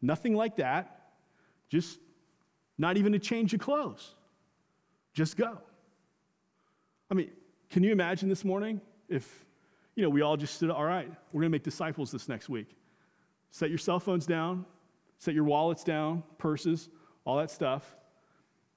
nothing 0.00 0.34
like 0.34 0.56
that. 0.56 1.12
Just 1.70 1.98
not 2.76 2.96
even 2.96 3.14
a 3.14 3.18
change 3.18 3.54
of 3.54 3.60
clothes. 3.60 4.14
Just 5.14 5.36
go. 5.36 5.58
I 7.10 7.14
mean, 7.14 7.30
can 7.70 7.82
you 7.82 7.92
imagine 7.92 8.28
this 8.28 8.44
morning 8.44 8.80
if, 9.08 9.44
you 9.94 10.02
know, 10.02 10.10
we 10.10 10.20
all 10.22 10.36
just 10.36 10.54
stood, 10.54 10.70
all 10.70 10.84
right, 10.84 11.10
we're 11.32 11.40
going 11.40 11.50
to 11.50 11.54
make 11.54 11.62
disciples 11.62 12.10
this 12.10 12.28
next 12.28 12.48
week. 12.48 12.76
Set 13.50 13.68
your 13.68 13.78
cell 13.78 14.00
phones 14.00 14.26
down, 14.26 14.64
set 15.18 15.34
your 15.34 15.44
wallets 15.44 15.84
down, 15.84 16.22
purses, 16.38 16.88
all 17.24 17.36
that 17.36 17.50
stuff. 17.50 17.96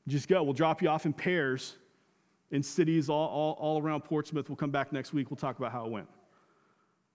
Just 0.08 0.28
go. 0.28 0.44
We'll 0.44 0.54
drop 0.54 0.82
you 0.82 0.90
off 0.90 1.06
in 1.06 1.14
pairs 1.14 1.76
in 2.52 2.62
cities 2.62 3.10
all, 3.10 3.28
all, 3.28 3.54
all 3.54 3.82
around 3.82 4.04
Portsmouth. 4.04 4.50
We'll 4.50 4.56
come 4.56 4.72
back 4.72 4.94
next 4.94 5.14
week. 5.14 5.32
We'll 5.32 5.38
talk 5.38 5.58
about 5.58 5.72
how 5.72 5.86
it 5.86 5.92
went. 5.92 6.08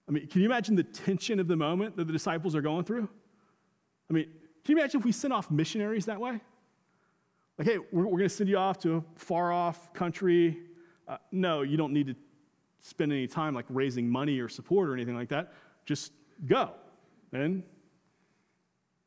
I 0.09 0.13
mean, 0.13 0.27
can 0.27 0.41
you 0.41 0.47
imagine 0.47 0.75
the 0.75 0.83
tension 0.83 1.39
of 1.39 1.47
the 1.47 1.57
moment 1.57 1.97
that 1.97 2.07
the 2.07 2.13
disciples 2.13 2.57
are 2.57 2.63
going 2.63 2.85
through? 2.85 3.09
I 4.09 4.13
mean, 4.13 4.25
can 4.65 4.75
you 4.75 4.79
imagine 4.79 5.01
if 5.01 5.05
we 5.05 5.13
sent 5.13 5.33
off 5.33 5.51
missionaries 5.51 6.07
that 6.07 6.21
way? 6.21 6.41
Like, 7.59 7.69
hey, 7.69 7.79
we're, 7.93 8.05
we're 8.05 8.19
going 8.19 8.29
to 8.29 8.29
send 8.29 8.51
you 8.51 8.57
off 8.57 8.79
to 8.81 8.97
a 8.97 9.05
far 9.15 9.53
off 9.53 9.93
country. 9.93 10.59
Uh, 11.07 11.19
no, 11.31 11.63
you 11.63 11.77
don't 11.77 11.93
need 11.93 12.09
to 12.09 12.17
spend 12.81 13.13
any 13.13 13.27
time 13.27 13.55
like 13.55 13.67
raising 13.69 14.09
money 14.09 14.41
or 14.41 14.49
support 14.49 14.89
or 14.89 14.95
anything 14.95 15.15
like 15.15 15.29
that. 15.29 15.53
Just 15.85 16.13
go 16.47 16.73
and 17.33 17.63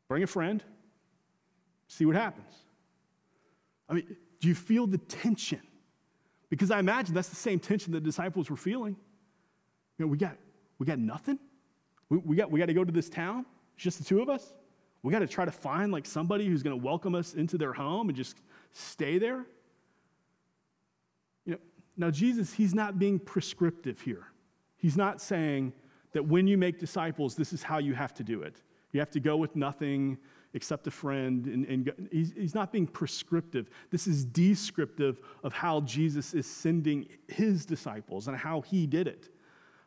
bring 0.07 0.23
a 0.23 0.27
friend, 0.27 0.63
see 1.87 2.05
what 2.05 2.15
happens. 2.15 2.53
I 3.89 3.93
mean, 3.93 4.15
do 4.39 4.47
you 4.47 4.55
feel 4.55 4.87
the 4.87 4.97
tension? 4.97 5.61
Because 6.49 6.71
I 6.71 6.79
imagine 6.79 7.13
that's 7.13 7.29
the 7.29 7.35
same 7.35 7.59
tension 7.59 7.91
the 7.91 7.99
disciples 7.99 8.49
were 8.49 8.57
feeling. 8.57 8.95
You 9.97 10.05
know, 10.05 10.07
we 10.07 10.17
got 10.17 10.37
we 10.79 10.85
got 10.85 10.99
nothing? 10.99 11.39
We, 12.09 12.17
we, 12.17 12.35
got, 12.35 12.51
we 12.51 12.59
got 12.59 12.65
to 12.65 12.73
go 12.73 12.83
to 12.83 12.91
this 12.91 13.09
town? 13.09 13.45
It's 13.75 13.83
just 13.83 13.97
the 13.99 14.03
two 14.03 14.21
of 14.21 14.29
us? 14.29 14.53
We 15.01 15.11
got 15.11 15.19
to 15.19 15.27
try 15.27 15.45
to 15.45 15.51
find 15.51 15.91
like 15.91 16.05
somebody 16.05 16.45
who's 16.45 16.63
going 16.63 16.77
to 16.77 16.83
welcome 16.83 17.15
us 17.15 17.33
into 17.33 17.57
their 17.57 17.73
home 17.73 18.09
and 18.09 18.15
just 18.15 18.37
stay 18.71 19.17
there? 19.17 19.45
You 21.45 21.53
know, 21.53 21.57
now 21.97 22.11
Jesus, 22.11 22.53
he's 22.53 22.73
not 22.73 22.99
being 22.99 23.19
prescriptive 23.19 24.01
here. 24.01 24.27
He's 24.77 24.97
not 24.97 25.21
saying 25.21 25.73
that 26.13 26.25
when 26.25 26.47
you 26.47 26.57
make 26.57 26.79
disciples, 26.79 27.35
this 27.35 27.53
is 27.53 27.63
how 27.63 27.79
you 27.79 27.93
have 27.93 28.13
to 28.15 28.23
do 28.23 28.41
it. 28.41 28.61
You 28.91 28.99
have 28.99 29.11
to 29.11 29.19
go 29.19 29.37
with 29.37 29.55
nothing 29.55 30.17
except 30.53 30.87
a 30.87 30.91
friend. 30.91 31.45
And, 31.45 31.65
and 31.65 32.09
he's, 32.11 32.33
he's 32.35 32.55
not 32.55 32.71
being 32.71 32.87
prescriptive. 32.87 33.69
This 33.89 34.07
is 34.07 34.23
descriptive 34.23 35.19
of 35.43 35.53
how 35.53 35.81
Jesus 35.81 36.33
is 36.33 36.45
sending 36.45 37.07
his 37.27 37.65
disciples 37.65 38.27
and 38.27 38.37
how 38.37 38.61
he 38.61 38.85
did 38.85 39.07
it. 39.07 39.29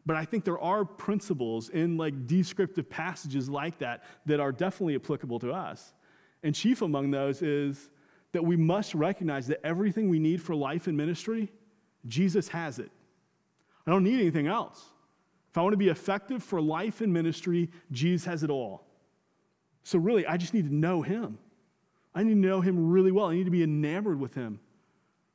But 0.05 0.16
I 0.16 0.24
think 0.24 0.44
there 0.44 0.59
are 0.61 0.85
principles 0.85 1.68
in 1.68 1.96
like 1.96 2.26
descriptive 2.26 2.88
passages 2.88 3.48
like 3.48 3.79
that 3.79 4.05
that 4.26 4.38
are 4.38 4.52
definitely 4.52 4.94
applicable 4.94 5.40
to 5.40 5.52
us. 5.52 5.92
And 6.42 6.55
chief 6.55 6.83
among 6.83 7.11
those 7.11 7.42
is 7.42 7.90
that 8.33 8.44
we 8.44 8.57
must 8.57 8.94
recognize 8.94 9.48
that 9.48 9.64
everything 9.66 10.09
we 10.09 10.18
need 10.18 10.40
for 10.40 10.55
life 10.55 10.87
and 10.87 10.96
ministry, 10.96 11.50
Jesus 12.07 12.48
has 12.48 12.79
it. 12.79 12.90
I 13.87 13.90
don't 13.90 14.05
need 14.05 14.20
anything 14.20 14.46
else. 14.46 14.85
If 15.50 15.59
I 15.59 15.62
want 15.62 15.72
to 15.72 15.79
be 15.79 15.88
effective 15.88 16.42
for 16.42 16.61
life 16.61 17.00
and 17.00 17.12
ministry, 17.12 17.70
Jesus 17.90 18.26
has 18.26 18.42
it 18.42 18.50
all. 18.50 18.86
So, 19.87 20.01
really, 20.01 20.27
I 20.27 20.37
just 20.37 20.53
need 20.53 20.68
to 20.68 20.75
know 20.75 21.01
Him. 21.01 21.38
I 22.12 22.25
need 22.25 22.31
to 22.31 22.49
know 22.49 22.61
Him 22.61 22.90
really 22.90 23.12
well. 23.12 23.27
I 23.27 23.35
need 23.35 23.44
to 23.44 23.53
be 23.53 23.62
enamored 23.62 24.18
with 24.18 24.35
Him. 24.35 24.59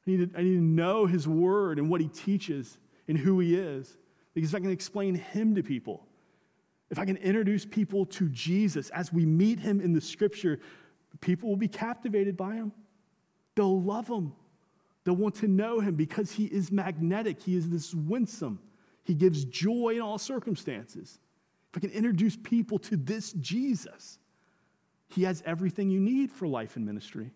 I 0.05 0.11
need 0.11 0.33
to, 0.33 0.37
I 0.37 0.43
need 0.43 0.55
to 0.55 0.61
know 0.61 1.05
His 1.05 1.25
Word 1.25 1.79
and 1.79 1.89
what 1.89 2.01
He 2.01 2.09
teaches 2.09 2.77
and 3.07 3.17
who 3.17 3.39
He 3.39 3.55
is. 3.55 3.95
Because 4.33 4.49
if 4.49 4.55
I 4.55 4.59
can 4.59 4.71
explain 4.71 5.15
him 5.15 5.55
to 5.55 5.63
people, 5.63 6.05
if 6.89 6.99
I 6.99 7.05
can 7.05 7.17
introduce 7.17 7.65
people 7.65 8.05
to 8.07 8.27
Jesus 8.29 8.89
as 8.89 9.13
we 9.13 9.25
meet 9.25 9.59
him 9.59 9.79
in 9.79 9.93
the 9.93 10.01
scripture, 10.01 10.59
people 11.21 11.47
will 11.47 11.57
be 11.57 11.67
captivated 11.67 12.35
by 12.35 12.55
him. 12.55 12.71
They'll 13.55 13.81
love 13.81 14.09
him. 14.09 14.33
They'll 15.05 15.15
want 15.15 15.35
to 15.35 15.47
know 15.47 15.79
him 15.79 15.95
because 15.95 16.31
he 16.31 16.45
is 16.45 16.71
magnetic. 16.71 17.41
He 17.41 17.55
is 17.55 17.69
this 17.69 17.93
winsome. 17.93 18.59
He 19.03 19.13
gives 19.13 19.45
joy 19.45 19.93
in 19.95 20.01
all 20.01 20.17
circumstances. 20.17 21.19
If 21.71 21.77
I 21.77 21.79
can 21.79 21.91
introduce 21.91 22.35
people 22.35 22.77
to 22.79 22.97
this 22.97 23.33
Jesus, 23.33 24.19
he 25.13 25.23
has 25.23 25.43
everything 25.45 25.89
you 25.89 25.99
need 25.99 26.31
for 26.31 26.47
life 26.47 26.75
and 26.75 26.85
ministry. 26.85 27.31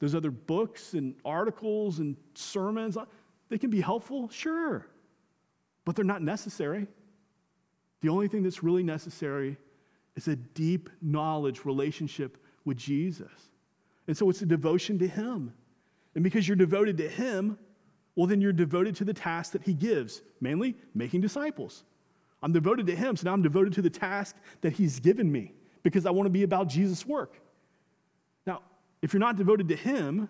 Those 0.00 0.14
other 0.14 0.30
books 0.30 0.94
and 0.94 1.14
articles 1.24 1.98
and 1.98 2.16
sermons, 2.34 2.96
they 3.48 3.58
can 3.58 3.70
be 3.70 3.80
helpful, 3.80 4.28
sure 4.28 4.86
but 5.84 5.96
they're 5.96 6.04
not 6.04 6.22
necessary. 6.22 6.86
The 8.00 8.08
only 8.08 8.28
thing 8.28 8.42
that's 8.42 8.62
really 8.62 8.82
necessary 8.82 9.56
is 10.16 10.28
a 10.28 10.36
deep 10.36 10.90
knowledge 11.02 11.64
relationship 11.64 12.38
with 12.64 12.76
Jesus. 12.76 13.30
And 14.06 14.16
so 14.16 14.30
it's 14.30 14.42
a 14.42 14.46
devotion 14.46 14.98
to 14.98 15.08
Him. 15.08 15.52
And 16.14 16.22
because 16.22 16.46
you're 16.46 16.56
devoted 16.56 16.96
to 16.98 17.08
Him, 17.08 17.58
well, 18.14 18.26
then 18.26 18.40
you're 18.40 18.52
devoted 18.52 18.94
to 18.96 19.04
the 19.04 19.14
task 19.14 19.52
that 19.52 19.62
He 19.62 19.74
gives, 19.74 20.22
mainly 20.40 20.76
making 20.94 21.20
disciples. 21.20 21.84
I'm 22.42 22.52
devoted 22.52 22.86
to 22.86 22.94
Him, 22.94 23.16
so 23.16 23.24
now 23.26 23.32
I'm 23.32 23.42
devoted 23.42 23.72
to 23.74 23.82
the 23.82 23.90
task 23.90 24.36
that 24.60 24.74
He's 24.74 25.00
given 25.00 25.30
me 25.30 25.52
because 25.84 26.06
I 26.06 26.10
want 26.10 26.26
to 26.26 26.30
be 26.30 26.42
about 26.42 26.68
Jesus' 26.68 27.06
work. 27.06 27.40
Now, 28.44 28.62
if 29.02 29.12
you're 29.12 29.20
not 29.20 29.36
devoted 29.36 29.68
to 29.68 29.76
Him, 29.76 30.28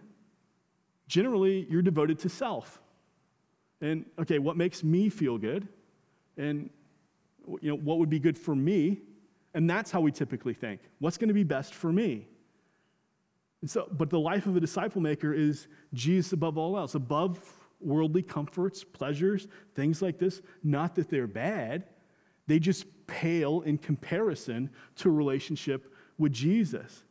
generally 1.09 1.67
you're 1.71 1.81
devoted 1.81 2.19
to 2.21 2.29
self. 2.29 2.81
And 3.81 4.05
okay, 4.19 4.39
what 4.39 4.59
makes 4.59 4.85
me 4.85 5.09
feel 5.09 5.39
good? 5.39 5.67
And 6.37 6.69
you 7.63 7.71
know, 7.71 7.77
what 7.77 7.99
would 7.99 8.11
be 8.11 8.19
good 8.19 8.37
for 8.37 8.55
me? 8.55 9.01
And 9.55 9.71
that's 9.71 9.91
how 9.91 10.01
we 10.01 10.11
typically 10.11 10.55
think. 10.55 10.81
What's 10.99 11.17
going 11.17 11.29
to 11.29 11.35
be 11.35 11.45
best 11.45 11.75
for 11.75 11.93
me? 11.93 12.27
And 13.61 13.71
so, 13.71 13.89
but 13.91 14.11
the 14.11 14.19
life 14.19 14.47
of 14.47 14.57
a 14.57 14.61
disciple 14.61 15.01
maker 15.01 15.33
is 15.33 15.69
Jesus 15.95 16.33
above 16.33 16.59
all 16.59 16.77
else, 16.77 16.95
above 16.95 17.41
worldly 17.81 18.23
comforts, 18.23 18.83
pleasures, 18.83 19.47
things 19.75 20.03
like 20.03 20.19
this. 20.19 20.43
Not 20.63 20.97
that 20.97 21.09
they're 21.09 21.27
bad, 21.27 21.85
they 22.47 22.59
just 22.59 22.87
pale 23.07 23.61
in 23.63 23.79
comparison 23.79 24.71
to 24.97 25.11
relationship 25.11 25.93
with 26.19 26.33
Jesus. 26.33 27.05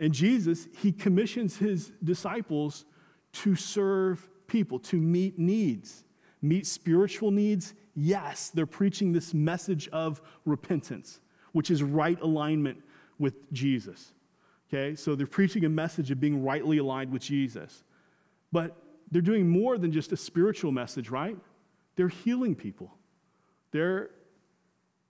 And 0.00 0.12
Jesus, 0.12 0.68
he 0.78 0.92
commissions 0.92 1.56
his 1.56 1.92
disciples 2.02 2.84
to 3.32 3.56
serve 3.56 4.28
people, 4.46 4.78
to 4.78 4.96
meet 4.96 5.38
needs, 5.38 6.04
meet 6.40 6.66
spiritual 6.66 7.30
needs. 7.30 7.74
Yes, 7.94 8.50
they're 8.50 8.66
preaching 8.66 9.12
this 9.12 9.34
message 9.34 9.88
of 9.88 10.22
repentance, 10.44 11.20
which 11.52 11.70
is 11.70 11.82
right 11.82 12.20
alignment 12.20 12.82
with 13.18 13.52
Jesus. 13.52 14.12
Okay, 14.68 14.94
so 14.94 15.14
they're 15.14 15.26
preaching 15.26 15.64
a 15.64 15.68
message 15.68 16.10
of 16.10 16.20
being 16.20 16.44
rightly 16.44 16.78
aligned 16.78 17.10
with 17.10 17.22
Jesus. 17.22 17.84
But 18.52 18.76
they're 19.10 19.22
doing 19.22 19.48
more 19.48 19.78
than 19.78 19.92
just 19.92 20.12
a 20.12 20.16
spiritual 20.16 20.72
message, 20.72 21.10
right? 21.10 21.36
They're 21.96 22.08
healing 22.08 22.54
people. 22.54 22.94
They're, 23.70 24.10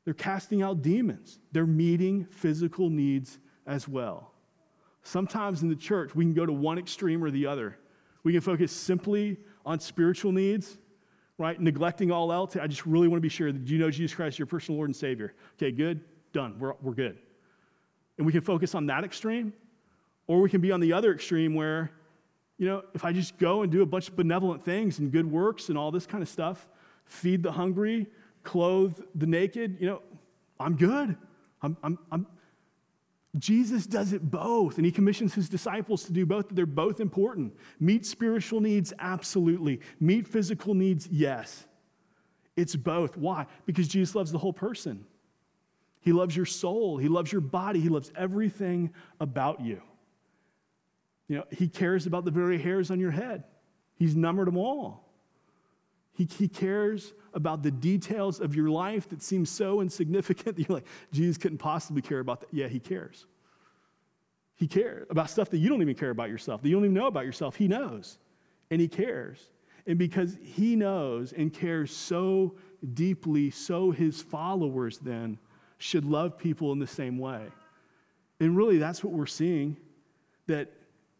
they're 0.08 0.14
casting 0.14 0.62
out 0.62 0.80
demons. 0.80 1.38
They're 1.52 1.66
meeting 1.66 2.24
physical 2.30 2.88
needs 2.88 3.38
as 3.66 3.86
well. 3.86 4.32
Sometimes 5.02 5.60
in 5.60 5.68
the 5.68 5.76
church, 5.76 6.14
we 6.14 6.24
can 6.24 6.32
go 6.32 6.46
to 6.46 6.52
one 6.54 6.78
extreme 6.78 7.22
or 7.22 7.30
the 7.30 7.46
other. 7.46 7.76
We 8.22 8.32
can 8.32 8.40
focus 8.40 8.72
simply 8.72 9.36
on 9.66 9.80
spiritual 9.80 10.32
needs, 10.32 10.78
right? 11.36 11.60
Neglecting 11.60 12.10
all 12.10 12.32
else. 12.32 12.56
I 12.56 12.66
just 12.68 12.86
really 12.86 13.06
want 13.06 13.18
to 13.18 13.20
be 13.20 13.28
sure 13.28 13.52
that 13.52 13.68
you 13.68 13.76
know 13.76 13.90
Jesus 13.90 14.16
Christ, 14.16 14.38
your 14.38 14.46
personal 14.46 14.78
Lord 14.78 14.88
and 14.88 14.96
Savior. 14.96 15.34
Okay, 15.58 15.70
good, 15.70 16.00
done. 16.32 16.58
We're, 16.58 16.72
we're 16.80 16.94
good. 16.94 17.18
And 18.16 18.26
we 18.26 18.32
can 18.32 18.40
focus 18.40 18.74
on 18.74 18.86
that 18.86 19.04
extreme, 19.04 19.52
or 20.26 20.40
we 20.40 20.48
can 20.48 20.62
be 20.62 20.72
on 20.72 20.80
the 20.80 20.94
other 20.94 21.12
extreme 21.12 21.54
where 21.54 21.90
you 22.56 22.66
know, 22.66 22.82
if 22.94 23.04
I 23.04 23.12
just 23.12 23.36
go 23.36 23.60
and 23.60 23.70
do 23.70 23.82
a 23.82 23.86
bunch 23.86 24.08
of 24.08 24.16
benevolent 24.16 24.64
things 24.64 25.00
and 25.00 25.12
good 25.12 25.30
works 25.30 25.68
and 25.68 25.76
all 25.76 25.90
this 25.90 26.06
kind 26.06 26.22
of 26.22 26.30
stuff, 26.30 26.66
feed 27.04 27.42
the 27.42 27.52
hungry, 27.52 28.06
clothe 28.42 29.00
the 29.14 29.26
naked, 29.26 29.76
you 29.80 29.86
know, 29.86 30.02
I'm 30.58 30.76
good. 30.76 31.16
I'm, 31.62 31.76
I'm, 31.82 31.98
I'm, 32.10 32.26
Jesus 33.38 33.86
does 33.86 34.12
it 34.12 34.30
both, 34.30 34.76
and 34.76 34.86
he 34.86 34.92
commissions 34.92 35.34
his 35.34 35.48
disciples 35.48 36.04
to 36.04 36.12
do 36.12 36.24
both. 36.24 36.46
They're 36.50 36.66
both 36.66 37.00
important. 37.00 37.54
Meet 37.78 38.06
spiritual 38.06 38.60
needs, 38.60 38.92
absolutely. 38.98 39.80
Meet 40.00 40.26
physical 40.26 40.74
needs, 40.74 41.06
yes. 41.08 41.66
It's 42.56 42.74
both. 42.74 43.16
Why? 43.16 43.46
Because 43.66 43.86
Jesus 43.86 44.14
loves 44.14 44.32
the 44.32 44.38
whole 44.38 44.52
person. 44.52 45.04
He 46.00 46.12
loves 46.12 46.34
your 46.34 46.46
soul, 46.46 46.96
he 46.96 47.08
loves 47.08 47.30
your 47.30 47.40
body, 47.40 47.80
he 47.80 47.88
loves 47.88 48.10
everything 48.16 48.94
about 49.20 49.60
you. 49.60 49.82
You 51.28 51.36
know, 51.38 51.44
he 51.50 51.68
cares 51.68 52.06
about 52.06 52.24
the 52.24 52.30
very 52.30 52.58
hairs 52.58 52.90
on 52.90 52.98
your 52.98 53.10
head. 53.10 53.44
He's 53.96 54.16
numbered 54.16 54.46
them 54.46 54.56
all. 54.56 55.07
He, 56.18 56.28
he 56.36 56.48
cares 56.48 57.14
about 57.32 57.62
the 57.62 57.70
details 57.70 58.40
of 58.40 58.56
your 58.56 58.68
life 58.70 59.08
that 59.10 59.22
seem 59.22 59.46
so 59.46 59.80
insignificant 59.80 60.56
that 60.56 60.68
you're 60.68 60.78
like, 60.78 60.86
Jesus 61.12 61.38
couldn't 61.38 61.58
possibly 61.58 62.02
care 62.02 62.18
about 62.18 62.40
that. 62.40 62.48
Yeah, 62.52 62.66
he 62.66 62.80
cares. 62.80 63.26
He 64.56 64.66
cares 64.66 65.06
about 65.10 65.30
stuff 65.30 65.48
that 65.50 65.58
you 65.58 65.68
don't 65.68 65.80
even 65.80 65.94
care 65.94 66.10
about 66.10 66.28
yourself, 66.28 66.60
that 66.60 66.68
you 66.68 66.74
don't 66.74 66.84
even 66.84 66.94
know 66.94 67.06
about 67.06 67.24
yourself. 67.24 67.54
He 67.54 67.68
knows, 67.68 68.18
and 68.68 68.80
he 68.80 68.88
cares. 68.88 69.38
And 69.86 69.96
because 69.96 70.36
he 70.42 70.74
knows 70.74 71.32
and 71.32 71.54
cares 71.54 71.94
so 71.94 72.56
deeply, 72.94 73.52
so 73.52 73.92
his 73.92 74.20
followers 74.20 74.98
then 74.98 75.38
should 75.78 76.04
love 76.04 76.36
people 76.36 76.72
in 76.72 76.80
the 76.80 76.86
same 76.88 77.16
way. 77.18 77.46
And 78.40 78.56
really, 78.56 78.78
that's 78.78 79.04
what 79.04 79.12
we're 79.12 79.26
seeing 79.26 79.76
that 80.48 80.72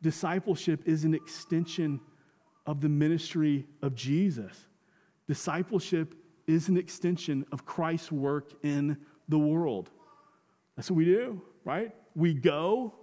discipleship 0.02 0.82
is 0.86 1.04
an 1.04 1.14
extension 1.14 2.00
of 2.66 2.80
the 2.80 2.88
ministry 2.88 3.64
of 3.80 3.94
Jesus. 3.94 4.67
Discipleship 5.28 6.14
is 6.46 6.68
an 6.68 6.76
extension 6.76 7.46
of 7.52 7.64
Christ's 7.64 8.10
work 8.10 8.52
in 8.64 8.96
the 9.28 9.38
world. 9.38 9.90
That's 10.74 10.90
what 10.90 10.96
we 10.96 11.04
do, 11.04 11.42
right? 11.64 11.94
We 12.16 12.34
go 12.34 12.94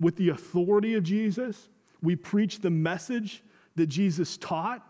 with 0.00 0.16
the 0.16 0.30
authority 0.30 0.94
of 0.94 1.02
Jesus, 1.02 1.68
we 2.02 2.16
preach 2.16 2.60
the 2.60 2.70
message 2.70 3.44
that 3.76 3.86
Jesus 3.86 4.38
taught, 4.38 4.84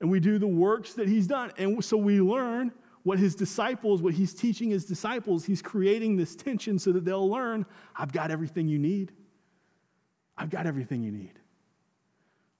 and 0.00 0.10
we 0.10 0.20
do 0.20 0.38
the 0.38 0.46
works 0.46 0.92
that 0.94 1.08
he's 1.08 1.26
done. 1.26 1.50
And 1.56 1.82
so 1.82 1.96
we 1.96 2.20
learn 2.20 2.72
what 3.04 3.18
his 3.18 3.34
disciples, 3.34 4.02
what 4.02 4.14
he's 4.14 4.34
teaching 4.34 4.70
his 4.70 4.84
disciples, 4.84 5.44
he's 5.44 5.62
creating 5.62 6.16
this 6.16 6.36
tension 6.36 6.78
so 6.78 6.92
that 6.92 7.04
they'll 7.04 7.28
learn 7.28 7.64
I've 7.96 8.12
got 8.12 8.30
everything 8.30 8.68
you 8.68 8.78
need. 8.78 9.12
I've 10.36 10.50
got 10.50 10.66
everything 10.66 11.02
you 11.02 11.10
need. 11.10 11.38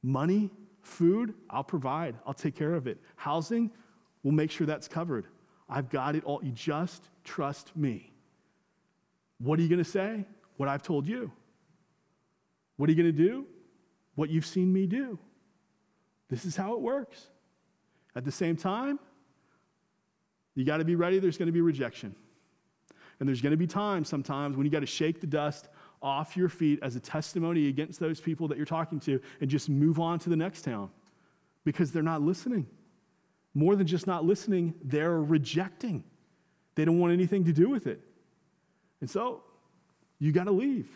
Money, 0.03 0.51
food, 0.83 1.35
I'll 1.49 1.65
provide. 1.65 2.17
I'll 2.27 2.35
take 2.35 2.55
care 2.55 2.75
of 2.75 2.87
it. 2.87 3.01
Housing, 3.17 3.71
we'll 4.23 4.35
make 4.35 4.51
sure 4.51 4.67
that's 4.67 4.89
covered. 4.89 5.27
I've 5.69 5.89
got 5.89 6.17
it 6.17 6.25
all. 6.25 6.41
You 6.43 6.53
just 6.53 7.09
trust 7.25 7.75
me. 7.77 8.13
What 9.39 9.59
are 9.59 9.63
you 9.63 9.69
going 9.69 9.83
to 9.83 9.91
say? 9.91 10.25
What 10.57 10.69
I've 10.69 10.83
told 10.83 11.07
you. 11.07 11.33
What 12.77 12.89
are 12.89 12.93
you 12.93 13.03
going 13.03 13.15
to 13.15 13.23
do? 13.29 13.47
What 14.15 14.29
you've 14.29 14.47
seen 14.47 14.73
me 14.73 14.87
do. 14.87 15.19
This 16.29 16.45
is 16.45 16.57
how 16.57 16.75
it 16.75 16.81
works. 16.81 17.29
At 18.15 18.25
the 18.25 18.33
same 18.33 18.57
time, 18.57 18.99
you 20.55 20.65
got 20.65 20.79
to 20.79 20.85
be 20.85 20.95
ready. 20.95 21.19
There's 21.19 21.39
going 21.39 21.47
to 21.47 21.53
be 21.53 21.61
rejection. 21.61 22.15
And 23.19 23.29
there's 23.29 23.41
going 23.41 23.53
to 23.53 23.57
be 23.57 23.67
times 23.67 24.09
sometimes 24.09 24.57
when 24.57 24.67
you 24.67 24.73
got 24.73 24.81
to 24.81 24.87
shake 24.87 25.21
the 25.21 25.27
dust 25.27 25.69
off 26.03 26.37
your 26.37 26.49
feet 26.49 26.79
as 26.83 26.97
a 26.97 27.01
testimony 27.01 27.69
against 27.69 28.01
those 28.01 28.21
people 28.21 28.49
that 28.49 28.57
you're 28.57 28.67
talking 28.67 28.99
to 29.01 29.21
and 29.41 29.49
just 29.49 29.69
move 29.69 30.01
on 30.01 30.19
to 30.21 30.31
the 30.31 30.37
next 30.37 30.63
town 30.63 30.91
because 31.65 31.93
they're 31.93 32.03
not 32.03 32.23
listening. 32.23 32.67
More 33.55 33.77
than 33.77 33.87
just 33.87 34.07
not 34.07 34.25
listening, 34.25 34.75
they're 34.83 35.21
rejecting. 35.21 36.05
They 36.75 36.85
don't 36.85 36.99
want 36.99 37.13
anything 37.13 37.45
to 37.45 37.53
do 37.53 37.69
with 37.69 37.87
it. 37.87 38.01
And 39.01 39.11
so 39.11 39.43
you 40.19 40.33
got 40.33 40.45
to 40.45 40.53
leave. 40.53 40.89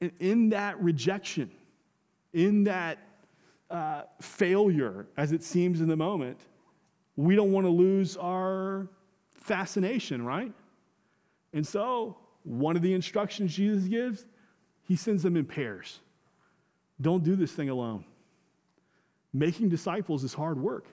And 0.00 0.12
in 0.20 0.50
that 0.50 0.80
rejection, 0.82 1.50
in 2.32 2.64
that 2.64 2.98
uh, 3.70 4.02
failure, 4.20 5.06
as 5.16 5.32
it 5.32 5.42
seems 5.42 5.80
in 5.80 5.88
the 5.88 5.96
moment, 5.96 6.38
we 7.16 7.34
don't 7.34 7.50
want 7.50 7.66
to 7.66 7.70
lose 7.70 8.16
our 8.16 8.88
fascination, 9.32 10.24
right? 10.24 10.52
And 11.52 11.66
so 11.66 12.18
one 12.48 12.76
of 12.76 12.82
the 12.82 12.94
instructions 12.94 13.54
Jesus 13.54 13.84
gives, 13.84 14.24
he 14.84 14.96
sends 14.96 15.22
them 15.22 15.36
in 15.36 15.44
pairs. 15.44 16.00
Don't 17.00 17.22
do 17.22 17.36
this 17.36 17.52
thing 17.52 17.68
alone. 17.68 18.04
Making 19.34 19.68
disciples 19.68 20.24
is 20.24 20.32
hard 20.32 20.58
work. 20.58 20.86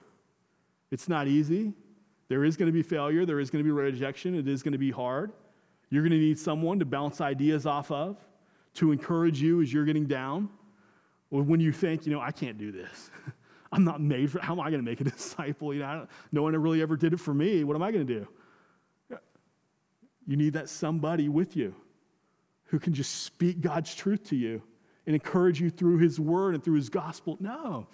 It's 0.90 1.08
not 1.08 1.26
easy. 1.26 1.72
There 2.28 2.44
is 2.44 2.56
going 2.56 2.66
to 2.66 2.72
be 2.72 2.82
failure, 2.82 3.24
there 3.24 3.40
is 3.40 3.50
going 3.50 3.64
to 3.64 3.64
be 3.64 3.70
rejection, 3.70 4.34
it 4.34 4.46
is 4.46 4.62
going 4.62 4.72
to 4.72 4.78
be 4.78 4.90
hard. 4.90 5.32
You're 5.88 6.02
going 6.02 6.12
to 6.12 6.18
need 6.18 6.38
someone 6.38 6.78
to 6.80 6.84
bounce 6.84 7.20
ideas 7.20 7.64
off 7.64 7.90
of, 7.90 8.18
to 8.74 8.92
encourage 8.92 9.40
you 9.40 9.62
as 9.62 9.72
you're 9.72 9.84
getting 9.84 10.06
down. 10.06 10.50
Or 11.30 11.42
when 11.42 11.60
you 11.60 11.72
think, 11.72 12.04
you 12.04 12.12
know, 12.12 12.20
I 12.20 12.32
can't 12.32 12.58
do 12.58 12.70
this. 12.70 13.10
I'm 13.72 13.84
not 13.84 14.00
made 14.00 14.30
for, 14.30 14.40
how 14.40 14.52
am 14.52 14.60
I 14.60 14.70
going 14.70 14.84
to 14.84 14.88
make 14.88 15.00
a 15.00 15.04
disciple? 15.10 15.72
You 15.72 15.80
know, 15.80 16.06
no 16.32 16.42
one 16.42 16.54
really 16.56 16.82
ever 16.82 16.96
did 16.96 17.12
it 17.14 17.20
for 17.20 17.32
me. 17.32 17.64
What 17.64 17.76
am 17.76 17.82
I 17.82 17.92
going 17.92 18.06
to 18.06 18.14
do? 18.20 18.28
You 20.26 20.36
need 20.36 20.54
that 20.54 20.68
somebody 20.68 21.28
with 21.28 21.56
you 21.56 21.74
who 22.64 22.78
can 22.78 22.92
just 22.92 23.22
speak 23.22 23.60
God's 23.60 23.94
truth 23.94 24.24
to 24.24 24.36
you 24.36 24.62
and 25.06 25.14
encourage 25.14 25.60
you 25.60 25.70
through 25.70 25.98
his 25.98 26.18
word 26.18 26.54
and 26.54 26.64
through 26.64 26.74
his 26.74 26.88
gospel. 26.88 27.36
No, 27.38 27.86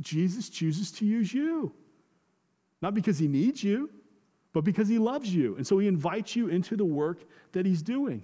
Jesus 0.00 0.48
chooses 0.48 0.90
to 0.92 1.06
use 1.06 1.32
you. 1.32 1.72
Not 2.80 2.94
because 2.94 3.18
he 3.18 3.26
needs 3.26 3.64
you, 3.64 3.90
but 4.52 4.64
because 4.64 4.88
he 4.88 4.98
loves 4.98 5.34
you. 5.34 5.56
And 5.56 5.66
so 5.66 5.78
he 5.78 5.88
invites 5.88 6.36
you 6.36 6.48
into 6.48 6.76
the 6.76 6.84
work 6.84 7.24
that 7.52 7.66
he's 7.66 7.82
doing. 7.82 8.22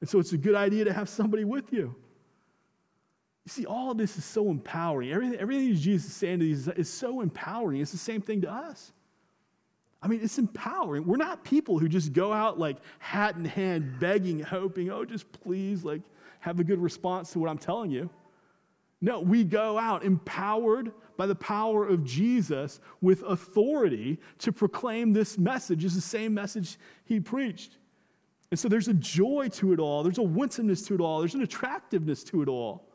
And 0.00 0.08
so 0.08 0.18
it's 0.18 0.32
a 0.32 0.38
good 0.38 0.54
idea 0.54 0.84
to 0.84 0.92
have 0.92 1.08
somebody 1.08 1.44
with 1.44 1.72
you. 1.72 1.94
You 3.44 3.50
see, 3.50 3.66
all 3.66 3.94
this 3.94 4.16
is 4.18 4.24
so 4.24 4.50
empowering. 4.50 5.12
Everything, 5.12 5.38
everything 5.38 5.74
Jesus 5.74 6.10
is 6.10 6.16
saying 6.16 6.40
to 6.40 6.44
these 6.44 6.68
is 6.68 6.92
so 6.92 7.20
empowering. 7.20 7.80
It's 7.80 7.92
the 7.92 7.98
same 7.98 8.20
thing 8.20 8.42
to 8.42 8.50
us. 8.50 8.92
I 10.00 10.08
mean, 10.08 10.20
it's 10.22 10.38
empowering. 10.38 11.06
We're 11.06 11.16
not 11.16 11.44
people 11.44 11.78
who 11.78 11.88
just 11.88 12.12
go 12.12 12.32
out 12.32 12.58
like 12.58 12.76
hat 12.98 13.36
in 13.36 13.44
hand, 13.44 13.98
begging, 13.98 14.40
hoping, 14.40 14.90
oh, 14.90 15.04
just 15.04 15.30
please, 15.32 15.84
like, 15.84 16.02
have 16.40 16.60
a 16.60 16.64
good 16.64 16.78
response 16.78 17.32
to 17.32 17.38
what 17.38 17.50
I'm 17.50 17.58
telling 17.58 17.90
you. 17.90 18.08
No, 19.00 19.20
we 19.20 19.44
go 19.44 19.78
out 19.78 20.04
empowered 20.04 20.92
by 21.16 21.26
the 21.26 21.34
power 21.34 21.86
of 21.86 22.04
Jesus 22.04 22.80
with 23.00 23.22
authority 23.22 24.18
to 24.38 24.52
proclaim 24.52 25.12
this 25.12 25.38
message. 25.38 25.84
It's 25.84 25.94
the 25.94 26.00
same 26.00 26.34
message 26.34 26.78
he 27.04 27.20
preached. 27.20 27.76
And 28.50 28.58
so 28.58 28.68
there's 28.68 28.88
a 28.88 28.94
joy 28.94 29.48
to 29.54 29.72
it 29.72 29.78
all, 29.78 30.02
there's 30.02 30.18
a 30.18 30.22
winsomeness 30.22 30.82
to 30.86 30.94
it 30.94 31.00
all, 31.00 31.20
there's 31.20 31.34
an 31.34 31.42
attractiveness 31.42 32.24
to 32.24 32.42
it 32.42 32.48
all. 32.48 32.88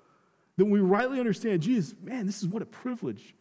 That 0.58 0.66
when 0.66 0.74
we 0.74 0.80
rightly 0.80 1.20
understand 1.20 1.62
Jesus, 1.62 1.96
man, 2.02 2.26
this 2.26 2.42
is 2.42 2.48
what 2.48 2.62
a 2.62 2.66
privilege, 2.66 3.36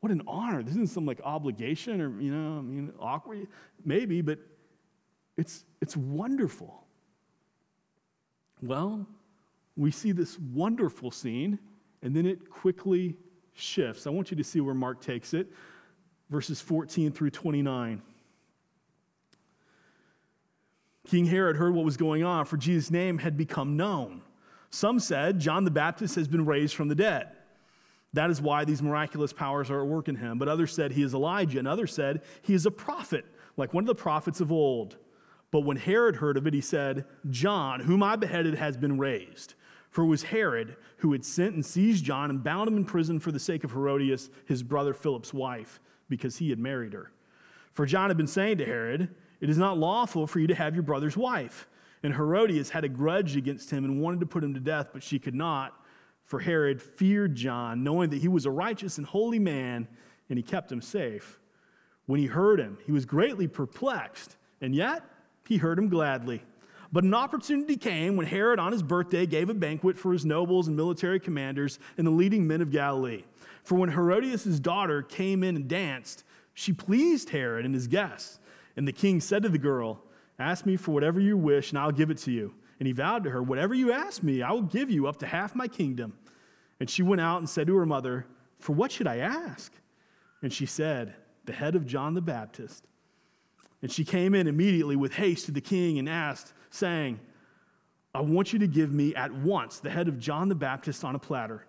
what 0.00 0.12
an 0.12 0.22
honor. 0.26 0.62
This 0.62 0.72
isn't 0.72 0.90
some 0.90 1.06
like 1.06 1.20
obligation 1.24 2.00
or, 2.00 2.20
you 2.20 2.32
know, 2.32 2.58
I 2.58 2.62
mean, 2.62 2.92
awkward, 3.00 3.48
maybe, 3.84 4.20
but 4.20 4.38
it's, 5.36 5.64
it's 5.80 5.96
wonderful. 5.96 6.84
Well, 8.62 9.06
we 9.76 9.90
see 9.90 10.12
this 10.12 10.38
wonderful 10.38 11.10
scene, 11.10 11.58
and 12.02 12.14
then 12.14 12.26
it 12.26 12.50
quickly 12.50 13.16
shifts. 13.54 14.06
I 14.06 14.10
want 14.10 14.30
you 14.30 14.36
to 14.36 14.44
see 14.44 14.60
where 14.60 14.74
Mark 14.74 15.00
takes 15.00 15.34
it, 15.34 15.48
verses 16.30 16.60
14 16.60 17.12
through 17.12 17.30
29. 17.30 18.02
King 21.06 21.24
Herod 21.24 21.56
heard 21.56 21.74
what 21.74 21.84
was 21.84 21.96
going 21.96 22.24
on, 22.24 22.44
for 22.44 22.56
Jesus' 22.56 22.90
name 22.90 23.18
had 23.18 23.36
become 23.36 23.76
known. 23.76 24.22
Some 24.70 24.98
said 24.98 25.38
John 25.38 25.64
the 25.64 25.70
Baptist 25.70 26.16
has 26.16 26.28
been 26.28 26.44
raised 26.44 26.74
from 26.74 26.88
the 26.88 26.94
dead. 26.94 27.28
That 28.14 28.30
is 28.30 28.40
why 28.40 28.64
these 28.64 28.82
miraculous 28.82 29.32
powers 29.32 29.70
are 29.70 29.82
at 29.82 29.86
work 29.86 30.08
in 30.08 30.16
him. 30.16 30.38
But 30.38 30.48
others 30.48 30.72
said 30.72 30.92
he 30.92 31.02
is 31.02 31.14
Elijah, 31.14 31.58
and 31.58 31.68
others 31.68 31.92
said 31.92 32.22
he 32.42 32.54
is 32.54 32.66
a 32.66 32.70
prophet, 32.70 33.24
like 33.56 33.74
one 33.74 33.84
of 33.84 33.88
the 33.88 33.94
prophets 33.94 34.40
of 34.40 34.50
old. 34.50 34.96
But 35.50 35.60
when 35.60 35.76
Herod 35.76 36.16
heard 36.16 36.36
of 36.36 36.46
it, 36.46 36.54
he 36.54 36.60
said, 36.60 37.04
John, 37.30 37.80
whom 37.80 38.02
I 38.02 38.16
beheaded, 38.16 38.54
has 38.54 38.76
been 38.76 38.98
raised. 38.98 39.54
For 39.90 40.04
it 40.04 40.08
was 40.08 40.24
Herod 40.24 40.76
who 40.98 41.12
had 41.12 41.24
sent 41.24 41.54
and 41.54 41.64
seized 41.64 42.04
John 42.04 42.30
and 42.30 42.44
bound 42.44 42.68
him 42.68 42.76
in 42.76 42.84
prison 42.84 43.20
for 43.20 43.32
the 43.32 43.40
sake 43.40 43.64
of 43.64 43.72
Herodias, 43.72 44.30
his 44.46 44.62
brother 44.62 44.92
Philip's 44.92 45.32
wife, 45.32 45.80
because 46.08 46.36
he 46.36 46.50
had 46.50 46.58
married 46.58 46.92
her. 46.92 47.10
For 47.72 47.86
John 47.86 48.10
had 48.10 48.16
been 48.16 48.26
saying 48.26 48.58
to 48.58 48.66
Herod, 48.66 49.14
It 49.40 49.48
is 49.48 49.58
not 49.58 49.78
lawful 49.78 50.26
for 50.26 50.40
you 50.40 50.46
to 50.48 50.54
have 50.54 50.74
your 50.74 50.82
brother's 50.82 51.16
wife. 51.16 51.66
And 52.02 52.14
Herodias 52.14 52.70
had 52.70 52.84
a 52.84 52.88
grudge 52.88 53.36
against 53.36 53.70
him 53.70 53.84
and 53.84 54.00
wanted 54.00 54.20
to 54.20 54.26
put 54.26 54.44
him 54.44 54.54
to 54.54 54.60
death, 54.60 54.88
but 54.92 55.02
she 55.02 55.18
could 55.18 55.34
not. 55.34 55.74
For 56.28 56.40
Herod 56.40 56.82
feared 56.82 57.34
John, 57.34 57.82
knowing 57.82 58.10
that 58.10 58.20
he 58.20 58.28
was 58.28 58.44
a 58.44 58.50
righteous 58.50 58.98
and 58.98 59.06
holy 59.06 59.38
man, 59.38 59.88
and 60.28 60.38
he 60.38 60.42
kept 60.42 60.70
him 60.70 60.82
safe. 60.82 61.40
When 62.04 62.20
he 62.20 62.26
heard 62.26 62.60
him, 62.60 62.76
he 62.84 62.92
was 62.92 63.06
greatly 63.06 63.48
perplexed, 63.48 64.36
and 64.60 64.74
yet 64.74 65.02
he 65.46 65.56
heard 65.56 65.78
him 65.78 65.88
gladly. 65.88 66.42
But 66.92 67.04
an 67.04 67.14
opportunity 67.14 67.78
came 67.78 68.14
when 68.14 68.26
Herod, 68.26 68.58
on 68.58 68.72
his 68.72 68.82
birthday, 68.82 69.24
gave 69.24 69.48
a 69.48 69.54
banquet 69.54 69.96
for 69.96 70.12
his 70.12 70.26
nobles 70.26 70.68
and 70.68 70.76
military 70.76 71.18
commanders 71.18 71.78
and 71.96 72.06
the 72.06 72.10
leading 72.10 72.46
men 72.46 72.60
of 72.60 72.70
Galilee. 72.70 73.24
For 73.64 73.76
when 73.76 73.88
Herodias' 73.88 74.60
daughter 74.60 75.00
came 75.00 75.42
in 75.42 75.56
and 75.56 75.66
danced, 75.66 76.24
she 76.52 76.74
pleased 76.74 77.30
Herod 77.30 77.64
and 77.64 77.72
his 77.72 77.86
guests. 77.86 78.38
And 78.76 78.86
the 78.86 78.92
king 78.92 79.22
said 79.22 79.44
to 79.44 79.48
the 79.48 79.56
girl, 79.56 80.02
Ask 80.38 80.66
me 80.66 80.76
for 80.76 80.92
whatever 80.92 81.20
you 81.20 81.38
wish, 81.38 81.70
and 81.70 81.78
I'll 81.78 81.90
give 81.90 82.10
it 82.10 82.18
to 82.18 82.30
you. 82.30 82.52
And 82.78 82.86
he 82.86 82.92
vowed 82.92 83.24
to 83.24 83.30
her, 83.30 83.42
Whatever 83.42 83.74
you 83.74 83.92
ask 83.92 84.22
me, 84.22 84.42
I 84.42 84.52
will 84.52 84.62
give 84.62 84.90
you 84.90 85.06
up 85.06 85.18
to 85.18 85.26
half 85.26 85.54
my 85.54 85.68
kingdom. 85.68 86.18
And 86.80 86.88
she 86.88 87.02
went 87.02 87.20
out 87.20 87.38
and 87.38 87.48
said 87.48 87.66
to 87.66 87.76
her 87.76 87.86
mother, 87.86 88.26
For 88.58 88.72
what 88.72 88.92
should 88.92 89.06
I 89.06 89.18
ask? 89.18 89.72
And 90.42 90.52
she 90.52 90.66
said, 90.66 91.14
The 91.44 91.52
head 91.52 91.74
of 91.74 91.86
John 91.86 92.14
the 92.14 92.20
Baptist. 92.20 92.86
And 93.82 93.90
she 93.90 94.04
came 94.04 94.34
in 94.34 94.46
immediately 94.46 94.96
with 94.96 95.14
haste 95.14 95.46
to 95.46 95.52
the 95.52 95.60
king 95.60 95.98
and 95.98 96.08
asked, 96.08 96.52
saying, 96.70 97.20
I 98.14 98.20
want 98.20 98.52
you 98.52 98.58
to 98.60 98.66
give 98.66 98.92
me 98.92 99.14
at 99.14 99.32
once 99.32 99.78
the 99.78 99.90
head 99.90 100.08
of 100.08 100.18
John 100.18 100.48
the 100.48 100.54
Baptist 100.54 101.04
on 101.04 101.14
a 101.14 101.18
platter. 101.18 101.66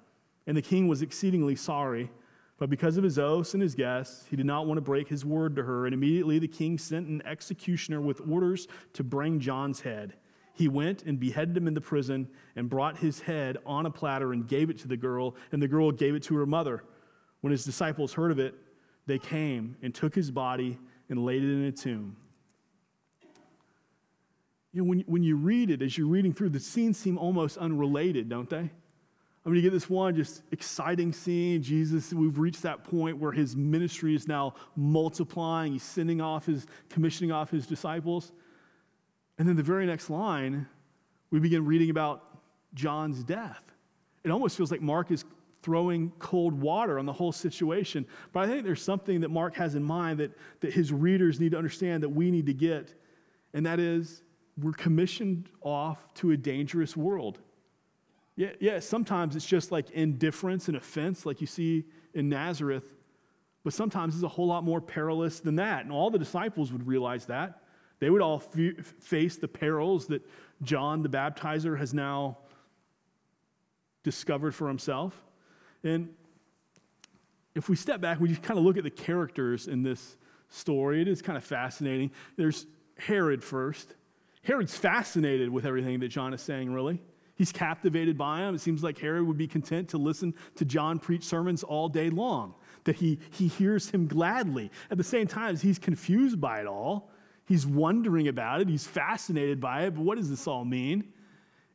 And 0.47 0.57
the 0.57 0.61
king 0.61 0.87
was 0.87 1.01
exceedingly 1.01 1.55
sorry, 1.55 2.09
but 2.57 2.69
because 2.69 2.97
of 2.97 3.03
his 3.03 3.19
oaths 3.19 3.53
and 3.53 3.61
his 3.61 3.75
guests, 3.75 4.25
he 4.29 4.35
did 4.35 4.45
not 4.45 4.65
want 4.65 4.77
to 4.77 4.81
break 4.81 5.07
his 5.07 5.23
word 5.23 5.55
to 5.57 5.63
her. 5.63 5.85
And 5.85 5.93
immediately 5.93 6.39
the 6.39 6.47
king 6.47 6.77
sent 6.77 7.07
an 7.07 7.21
executioner 7.25 8.01
with 8.01 8.21
orders 8.27 8.67
to 8.93 9.03
bring 9.03 9.39
John's 9.39 9.81
head. 9.81 10.15
He 10.59 10.67
went 10.67 11.03
and 11.03 11.17
beheaded 11.17 11.55
him 11.55 11.69
in 11.69 11.73
the 11.73 11.79
prison 11.79 12.27
and 12.57 12.69
brought 12.69 12.97
his 12.97 13.21
head 13.21 13.59
on 13.65 13.85
a 13.85 13.89
platter 13.89 14.33
and 14.33 14.45
gave 14.45 14.69
it 14.69 14.77
to 14.79 14.89
the 14.89 14.97
girl, 14.97 15.37
and 15.53 15.61
the 15.61 15.69
girl 15.69 15.89
gave 15.89 16.15
it 16.15 16.23
to 16.23 16.35
her 16.35 16.45
mother. 16.45 16.83
When 17.39 17.51
his 17.51 17.63
disciples 17.63 18.11
heard 18.11 18.29
of 18.29 18.39
it, 18.39 18.55
they 19.05 19.19
came 19.19 19.77
and 19.81 19.95
took 19.95 20.13
his 20.13 20.31
body 20.31 20.77
and 21.07 21.23
laid 21.23 21.45
it 21.45 21.49
in 21.49 21.63
a 21.63 21.71
tomb. 21.71 22.17
You 24.73 24.81
know, 24.81 24.89
when, 24.89 24.99
when 25.07 25.23
you 25.23 25.37
read 25.37 25.69
it, 25.69 25.81
as 25.81 25.97
you're 25.97 26.07
reading 26.07 26.33
through, 26.33 26.49
the 26.49 26.59
scenes 26.59 26.97
seem 26.97 27.17
almost 27.17 27.57
unrelated, 27.57 28.27
don't 28.27 28.49
they? 28.49 28.57
I 28.57 29.49
mean, 29.49 29.55
you 29.55 29.61
get 29.61 29.71
this 29.71 29.89
one 29.89 30.13
just 30.13 30.43
exciting 30.51 31.13
scene. 31.13 31.63
Jesus, 31.63 32.11
we've 32.11 32.37
reached 32.37 32.63
that 32.63 32.83
point 32.83 33.17
where 33.17 33.31
his 33.31 33.55
ministry 33.55 34.13
is 34.13 34.27
now 34.27 34.55
multiplying. 34.75 35.71
He's 35.71 35.83
sending 35.83 36.19
off 36.19 36.47
his, 36.47 36.67
commissioning 36.89 37.31
off 37.31 37.49
his 37.49 37.65
disciples. 37.65 38.33
And 39.39 39.47
then 39.47 39.55
the 39.55 39.63
very 39.63 39.85
next 39.85 40.09
line, 40.09 40.67
we 41.31 41.39
begin 41.39 41.65
reading 41.65 41.89
about 41.89 42.25
John's 42.73 43.23
death. 43.23 43.63
It 44.23 44.31
almost 44.31 44.57
feels 44.57 44.69
like 44.69 44.81
Mark 44.81 45.11
is 45.11 45.23
throwing 45.61 46.11
cold 46.19 46.53
water 46.53 46.99
on 46.99 47.05
the 47.05 47.13
whole 47.13 47.31
situation. 47.31 48.05
But 48.33 48.43
I 48.43 48.47
think 48.47 48.65
there's 48.65 48.81
something 48.81 49.21
that 49.21 49.29
Mark 49.29 49.55
has 49.55 49.75
in 49.75 49.83
mind 49.83 50.19
that, 50.19 50.31
that 50.59 50.73
his 50.73 50.91
readers 50.91 51.39
need 51.39 51.51
to 51.51 51.57
understand 51.57 52.03
that 52.03 52.09
we 52.09 52.31
need 52.31 52.45
to 52.45 52.53
get, 52.53 52.93
and 53.53 53.65
that 53.65 53.79
is 53.79 54.23
we're 54.61 54.73
commissioned 54.73 55.49
off 55.61 56.13
to 56.15 56.31
a 56.31 56.37
dangerous 56.37 56.97
world. 56.97 57.39
Yeah, 58.35 58.51
yeah, 58.59 58.79
sometimes 58.79 59.35
it's 59.35 59.45
just 59.45 59.71
like 59.71 59.89
indifference 59.91 60.67
and 60.67 60.77
offense, 60.77 61.25
like 61.25 61.41
you 61.41 61.47
see 61.47 61.85
in 62.13 62.29
Nazareth, 62.29 62.93
but 63.63 63.73
sometimes 63.73 64.15
it's 64.15 64.23
a 64.23 64.29
whole 64.29 64.47
lot 64.47 64.63
more 64.63 64.81
perilous 64.81 65.39
than 65.39 65.55
that. 65.55 65.83
And 65.83 65.91
all 65.91 66.09
the 66.09 66.19
disciples 66.19 66.71
would 66.71 66.87
realize 66.87 67.25
that. 67.25 67.63
They 67.99 68.09
would 68.09 68.21
all 68.21 68.41
f- 68.55 68.85
face 68.99 69.37
the 69.37 69.47
perils 69.47 70.07
that 70.07 70.21
John 70.61 71.03
the 71.03 71.09
baptizer 71.09 71.77
has 71.77 71.93
now 71.93 72.37
discovered 74.03 74.55
for 74.55 74.67
himself. 74.67 75.21
And 75.83 76.09
if 77.55 77.69
we 77.69 77.75
step 77.75 78.01
back, 78.01 78.19
we 78.19 78.29
just 78.29 78.41
kind 78.41 78.57
of 78.57 78.63
look 78.63 78.77
at 78.77 78.83
the 78.83 78.89
characters 78.89 79.67
in 79.67 79.83
this 79.83 80.17
story. 80.49 81.01
It 81.01 81.07
is 81.07 81.21
kind 81.21 81.37
of 81.37 81.43
fascinating. 81.43 82.11
There's 82.37 82.65
Herod 82.97 83.43
first. 83.43 83.93
Herod's 84.43 84.77
fascinated 84.77 85.49
with 85.49 85.65
everything 85.65 85.99
that 85.99 86.07
John 86.07 86.33
is 86.33 86.41
saying, 86.41 86.71
really. 86.71 87.01
He's 87.35 87.51
captivated 87.51 88.17
by 88.17 88.41
him. 88.41 88.55
It 88.55 88.59
seems 88.59 88.83
like 88.83 88.97
Herod 88.97 89.25
would 89.25 89.37
be 89.37 89.47
content 89.47 89.89
to 89.89 89.97
listen 89.97 90.33
to 90.55 90.65
John 90.65 90.99
preach 90.99 91.23
sermons 91.23 91.63
all 91.63 91.87
day 91.87 92.09
long, 92.09 92.53
that 92.83 92.97
he, 92.97 93.19
he 93.31 93.47
hears 93.47 93.89
him 93.89 94.07
gladly. 94.07 94.71
At 94.91 94.97
the 94.97 95.03
same 95.03 95.27
time, 95.27 95.55
he's 95.55 95.79
confused 95.79 96.41
by 96.41 96.59
it 96.59 96.67
all. 96.67 97.11
He's 97.49 97.65
wondering 97.65 98.27
about 98.27 98.61
it. 98.61 98.69
He's 98.69 98.85
fascinated 98.85 99.59
by 99.59 99.85
it. 99.85 99.95
But 99.95 100.03
what 100.03 100.19
does 100.19 100.29
this 100.29 100.45
all 100.45 100.63
mean? 100.63 101.11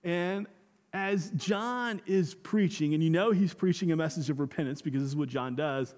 And 0.05 0.47
as 0.93 1.31
John 1.31 2.01
is 2.07 2.37
preaching, 2.37 2.95
and 2.95 3.03
you 3.03 3.11
know 3.11 3.33
he's 3.33 3.53
preaching 3.53 3.91
a 3.91 3.97
message 3.97 4.31
of 4.31 4.39
repentance 4.39 4.81
because 4.81 5.03
this 5.03 5.09
is 5.09 5.17
what 5.17 5.29
John 5.29 5.57
does, 5.57 5.97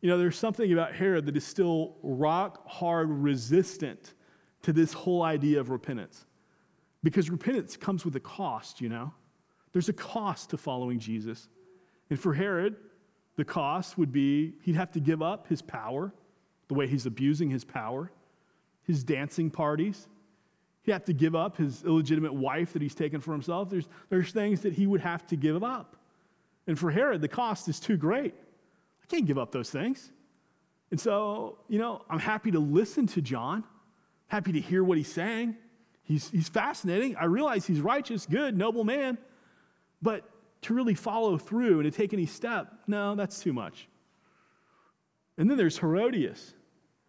you 0.00 0.08
know, 0.08 0.18
there's 0.18 0.38
something 0.38 0.72
about 0.72 0.94
Herod 0.94 1.26
that 1.26 1.36
is 1.36 1.44
still 1.44 1.96
rock 2.00 2.62
hard 2.68 3.10
resistant 3.10 4.14
to 4.62 4.72
this 4.72 4.92
whole 4.92 5.22
idea 5.22 5.58
of 5.58 5.70
repentance. 5.70 6.24
Because 7.02 7.28
repentance 7.28 7.76
comes 7.76 8.04
with 8.04 8.14
a 8.14 8.20
cost, 8.20 8.80
you 8.80 8.88
know? 8.88 9.12
There's 9.72 9.88
a 9.88 9.92
cost 9.92 10.50
to 10.50 10.56
following 10.56 11.00
Jesus. 11.00 11.48
And 12.08 12.20
for 12.20 12.34
Herod, 12.34 12.76
the 13.34 13.44
cost 13.44 13.98
would 13.98 14.12
be 14.12 14.54
he'd 14.62 14.76
have 14.76 14.92
to 14.92 15.00
give 15.00 15.22
up 15.22 15.48
his 15.48 15.60
power, 15.60 16.14
the 16.68 16.74
way 16.74 16.86
he's 16.86 17.06
abusing 17.06 17.50
his 17.50 17.64
power, 17.64 18.12
his 18.88 19.04
dancing 19.04 19.50
parties, 19.50 20.08
He'd 20.88 20.92
have 20.92 21.04
to 21.04 21.12
give 21.12 21.36
up 21.36 21.58
his 21.58 21.84
illegitimate 21.84 22.32
wife 22.32 22.72
that 22.72 22.80
he's 22.80 22.94
taken 22.94 23.20
for 23.20 23.32
himself. 23.32 23.68
There's, 23.68 23.86
there's 24.08 24.32
things 24.32 24.62
that 24.62 24.72
he 24.72 24.86
would 24.86 25.02
have 25.02 25.26
to 25.26 25.36
give 25.36 25.62
up. 25.62 25.96
And 26.66 26.78
for 26.78 26.90
Herod, 26.90 27.20
the 27.20 27.28
cost 27.28 27.68
is 27.68 27.78
too 27.78 27.98
great. 27.98 28.32
I 29.02 29.06
can't 29.06 29.26
give 29.26 29.36
up 29.36 29.52
those 29.52 29.68
things. 29.68 30.10
And 30.90 30.98
so, 30.98 31.58
you 31.68 31.78
know, 31.78 32.06
I'm 32.08 32.18
happy 32.18 32.50
to 32.52 32.58
listen 32.58 33.06
to 33.08 33.20
John, 33.20 33.64
happy 34.28 34.52
to 34.52 34.60
hear 34.62 34.82
what 34.82 34.96
he's 34.96 35.12
saying. 35.12 35.58
He's, 36.04 36.30
he's 36.30 36.48
fascinating. 36.48 37.16
I 37.16 37.26
realize 37.26 37.66
he's 37.66 37.82
righteous, 37.82 38.24
good, 38.24 38.56
noble 38.56 38.82
man. 38.82 39.18
But 40.00 40.24
to 40.62 40.72
really 40.72 40.94
follow 40.94 41.36
through 41.36 41.80
and 41.80 41.92
to 41.92 41.94
take 41.94 42.14
any 42.14 42.24
step, 42.24 42.72
no, 42.86 43.14
that's 43.14 43.40
too 43.40 43.52
much. 43.52 43.88
And 45.36 45.50
then 45.50 45.58
there's 45.58 45.76
Herodias. 45.76 46.54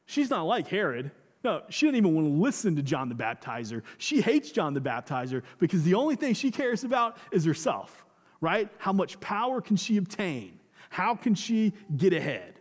She's 0.06 0.30
not 0.30 0.44
like 0.44 0.68
Herod. 0.68 1.12
No, 1.44 1.62
she 1.70 1.86
doesn't 1.86 1.96
even 1.96 2.14
want 2.14 2.28
to 2.28 2.34
listen 2.34 2.76
to 2.76 2.82
John 2.82 3.08
the 3.08 3.16
Baptizer. 3.16 3.82
She 3.98 4.22
hates 4.22 4.52
John 4.52 4.74
the 4.74 4.82
Baptizer 4.82 5.44
because 5.58 5.84
the 5.84 5.94
only 5.94 6.16
thing 6.16 6.34
she 6.34 6.52
cares 6.52 6.84
about 6.84 7.18
is 7.32 7.46
herself, 7.46 8.06
right? 8.42 8.70
How 8.78 8.92
much 8.92 9.20
power 9.22 9.62
can 9.62 9.78
she 9.78 9.98
obtain? 9.98 10.60
How 10.90 11.16
can 11.16 11.36
she 11.36 11.74
get 11.96 12.14
ahead? 12.14 12.56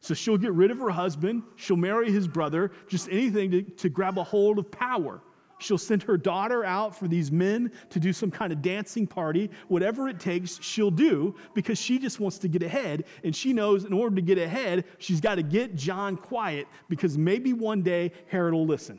So 0.00 0.14
she'll 0.14 0.38
get 0.38 0.52
rid 0.52 0.70
of 0.70 0.78
her 0.78 0.90
husband, 0.90 1.42
she'll 1.56 1.76
marry 1.76 2.10
his 2.10 2.26
brother, 2.26 2.72
just 2.88 3.08
anything 3.08 3.50
to, 3.52 3.62
to 3.62 3.88
grab 3.88 4.18
a 4.18 4.24
hold 4.24 4.58
of 4.58 4.70
power. 4.70 5.20
She'll 5.62 5.78
send 5.78 6.02
her 6.04 6.16
daughter 6.16 6.64
out 6.64 6.96
for 6.96 7.08
these 7.08 7.30
men 7.30 7.72
to 7.90 8.00
do 8.00 8.12
some 8.12 8.30
kind 8.30 8.52
of 8.52 8.62
dancing 8.62 9.06
party. 9.06 9.50
Whatever 9.68 10.08
it 10.08 10.18
takes, 10.18 10.62
she'll 10.62 10.90
do 10.90 11.34
because 11.54 11.78
she 11.78 11.98
just 11.98 12.20
wants 12.20 12.38
to 12.38 12.48
get 12.48 12.62
ahead. 12.62 13.04
And 13.22 13.34
she 13.34 13.52
knows 13.52 13.84
in 13.84 13.92
order 13.92 14.16
to 14.16 14.22
get 14.22 14.38
ahead, 14.38 14.84
she's 14.98 15.20
got 15.20 15.36
to 15.36 15.42
get 15.42 15.74
John 15.74 16.16
quiet 16.16 16.66
because 16.88 17.16
maybe 17.16 17.52
one 17.52 17.82
day 17.82 18.12
Herod 18.28 18.54
will 18.54 18.66
listen. 18.66 18.98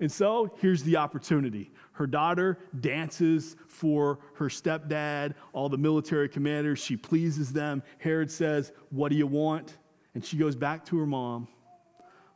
And 0.00 0.10
so 0.10 0.54
here's 0.58 0.82
the 0.82 0.96
opportunity. 0.96 1.70
Her 1.92 2.06
daughter 2.06 2.58
dances 2.80 3.56
for 3.68 4.18
her 4.34 4.46
stepdad, 4.46 5.34
all 5.52 5.68
the 5.68 5.76
military 5.76 6.28
commanders. 6.28 6.78
She 6.78 6.96
pleases 6.96 7.52
them. 7.52 7.82
Herod 7.98 8.30
says, 8.30 8.72
What 8.90 9.10
do 9.10 9.16
you 9.16 9.26
want? 9.26 9.76
And 10.14 10.24
she 10.24 10.36
goes 10.36 10.56
back 10.56 10.84
to 10.86 10.98
her 10.98 11.06
mom. 11.06 11.48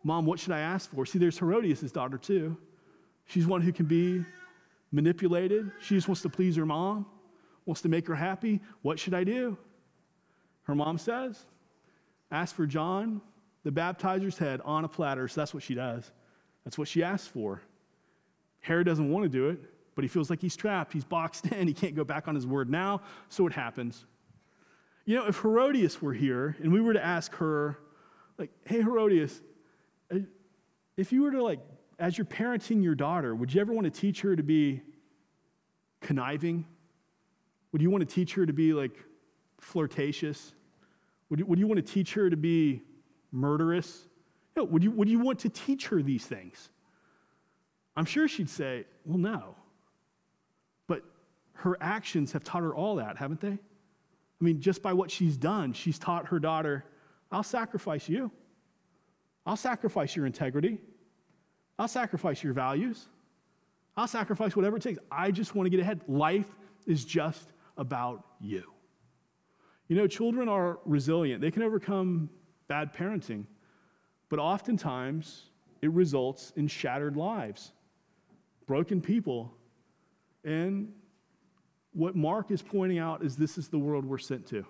Mom, 0.02 0.26
what 0.26 0.38
should 0.38 0.52
I 0.52 0.60
ask 0.60 0.90
for? 0.90 1.06
See, 1.06 1.18
there's 1.18 1.38
Herodias' 1.38 1.90
daughter 1.90 2.18
too. 2.18 2.58
She's 3.26 3.46
one 3.46 3.62
who 3.62 3.72
can 3.72 3.86
be 3.86 4.24
manipulated. 4.92 5.70
She 5.80 5.94
just 5.94 6.08
wants 6.08 6.22
to 6.22 6.28
please 6.28 6.56
her 6.56 6.66
mom, 6.66 7.06
wants 7.66 7.82
to 7.82 7.88
make 7.88 8.06
her 8.06 8.14
happy. 8.14 8.60
What 8.82 8.98
should 8.98 9.14
I 9.14 9.24
do? 9.24 9.56
Her 10.64 10.74
mom 10.74 10.98
says, 10.98 11.44
Ask 12.30 12.54
for 12.54 12.66
John, 12.66 13.20
the 13.64 13.70
baptizer's 13.70 14.38
head, 14.38 14.60
on 14.64 14.84
a 14.84 14.88
platter. 14.88 15.28
So 15.28 15.40
that's 15.40 15.54
what 15.54 15.62
she 15.62 15.74
does. 15.74 16.10
That's 16.64 16.78
what 16.78 16.88
she 16.88 17.02
asks 17.02 17.26
for. 17.26 17.62
Herod 18.60 18.86
doesn't 18.86 19.10
want 19.10 19.24
to 19.24 19.28
do 19.28 19.50
it, 19.50 19.60
but 19.94 20.02
he 20.02 20.08
feels 20.08 20.30
like 20.30 20.40
he's 20.40 20.56
trapped. 20.56 20.92
He's 20.92 21.04
boxed 21.04 21.46
in. 21.52 21.68
He 21.68 21.74
can't 21.74 21.94
go 21.94 22.04
back 22.04 22.28
on 22.28 22.34
his 22.34 22.46
word 22.46 22.70
now. 22.70 23.02
So 23.28 23.46
it 23.46 23.52
happens. 23.52 24.04
You 25.04 25.16
know, 25.16 25.26
if 25.26 25.40
Herodias 25.40 26.00
were 26.00 26.14
here 26.14 26.56
and 26.62 26.72
we 26.72 26.80
were 26.80 26.94
to 26.94 27.04
ask 27.04 27.34
her, 27.36 27.78
like, 28.38 28.50
hey, 28.64 28.80
Herodias, 28.80 29.40
if 30.96 31.12
you 31.12 31.22
were 31.22 31.30
to, 31.32 31.42
like, 31.42 31.60
as 31.98 32.18
you're 32.18 32.24
parenting 32.24 32.82
your 32.82 32.94
daughter, 32.94 33.34
would 33.34 33.52
you 33.54 33.60
ever 33.60 33.72
want 33.72 33.84
to 33.84 33.90
teach 33.90 34.20
her 34.22 34.34
to 34.34 34.42
be 34.42 34.82
conniving? 36.00 36.66
Would 37.72 37.82
you 37.82 37.90
want 37.90 38.08
to 38.08 38.14
teach 38.14 38.34
her 38.34 38.46
to 38.46 38.52
be, 38.52 38.72
like, 38.72 38.96
flirtatious? 39.60 40.54
Would 41.30 41.40
you, 41.40 41.46
would 41.46 41.58
you 41.58 41.66
want 41.66 41.84
to 41.84 41.92
teach 41.92 42.14
her 42.14 42.28
to 42.30 42.36
be 42.36 42.82
murderous? 43.32 44.06
No, 44.56 44.64
would 44.64 44.82
you, 44.82 44.90
would 44.92 45.08
you 45.08 45.18
want 45.18 45.40
to 45.40 45.48
teach 45.48 45.88
her 45.88 46.02
these 46.02 46.24
things? 46.24 46.68
I'm 47.96 48.04
sure 48.04 48.28
she'd 48.28 48.50
say, 48.50 48.86
well, 49.04 49.18
no. 49.18 49.56
But 50.86 51.02
her 51.54 51.76
actions 51.80 52.32
have 52.32 52.44
taught 52.44 52.62
her 52.62 52.74
all 52.74 52.96
that, 52.96 53.16
haven't 53.16 53.40
they? 53.40 53.48
I 53.48 54.44
mean, 54.44 54.60
just 54.60 54.82
by 54.82 54.92
what 54.92 55.10
she's 55.10 55.36
done, 55.36 55.72
she's 55.72 55.98
taught 55.98 56.26
her 56.26 56.38
daughter, 56.38 56.84
I'll 57.30 57.42
sacrifice 57.42 58.08
you. 58.08 58.30
I'll 59.46 59.56
sacrifice 59.56 60.16
your 60.16 60.26
integrity. 60.26 60.78
I'll 61.78 61.88
sacrifice 61.88 62.42
your 62.42 62.52
values. 62.52 63.08
I'll 63.96 64.08
sacrifice 64.08 64.56
whatever 64.56 64.76
it 64.76 64.82
takes. 64.82 64.98
I 65.10 65.30
just 65.30 65.54
want 65.54 65.66
to 65.66 65.70
get 65.70 65.80
ahead. 65.80 66.00
Life 66.08 66.56
is 66.86 67.04
just 67.04 67.52
about 67.76 68.24
you. 68.40 68.64
You 69.88 69.96
know, 69.96 70.06
children 70.06 70.48
are 70.48 70.78
resilient, 70.84 71.40
they 71.40 71.50
can 71.50 71.62
overcome 71.62 72.30
bad 72.68 72.92
parenting. 72.94 73.44
But 74.30 74.38
oftentimes, 74.38 75.50
it 75.82 75.90
results 75.90 76.52
in 76.56 76.66
shattered 76.66 77.16
lives, 77.16 77.72
broken 78.66 79.00
people. 79.00 79.54
And 80.44 80.92
what 81.92 82.16
Mark 82.16 82.50
is 82.50 82.62
pointing 82.62 82.98
out 82.98 83.22
is 83.22 83.36
this 83.36 83.58
is 83.58 83.68
the 83.68 83.78
world 83.78 84.04
we're 84.04 84.18
sent 84.18 84.46
to. 84.48 84.64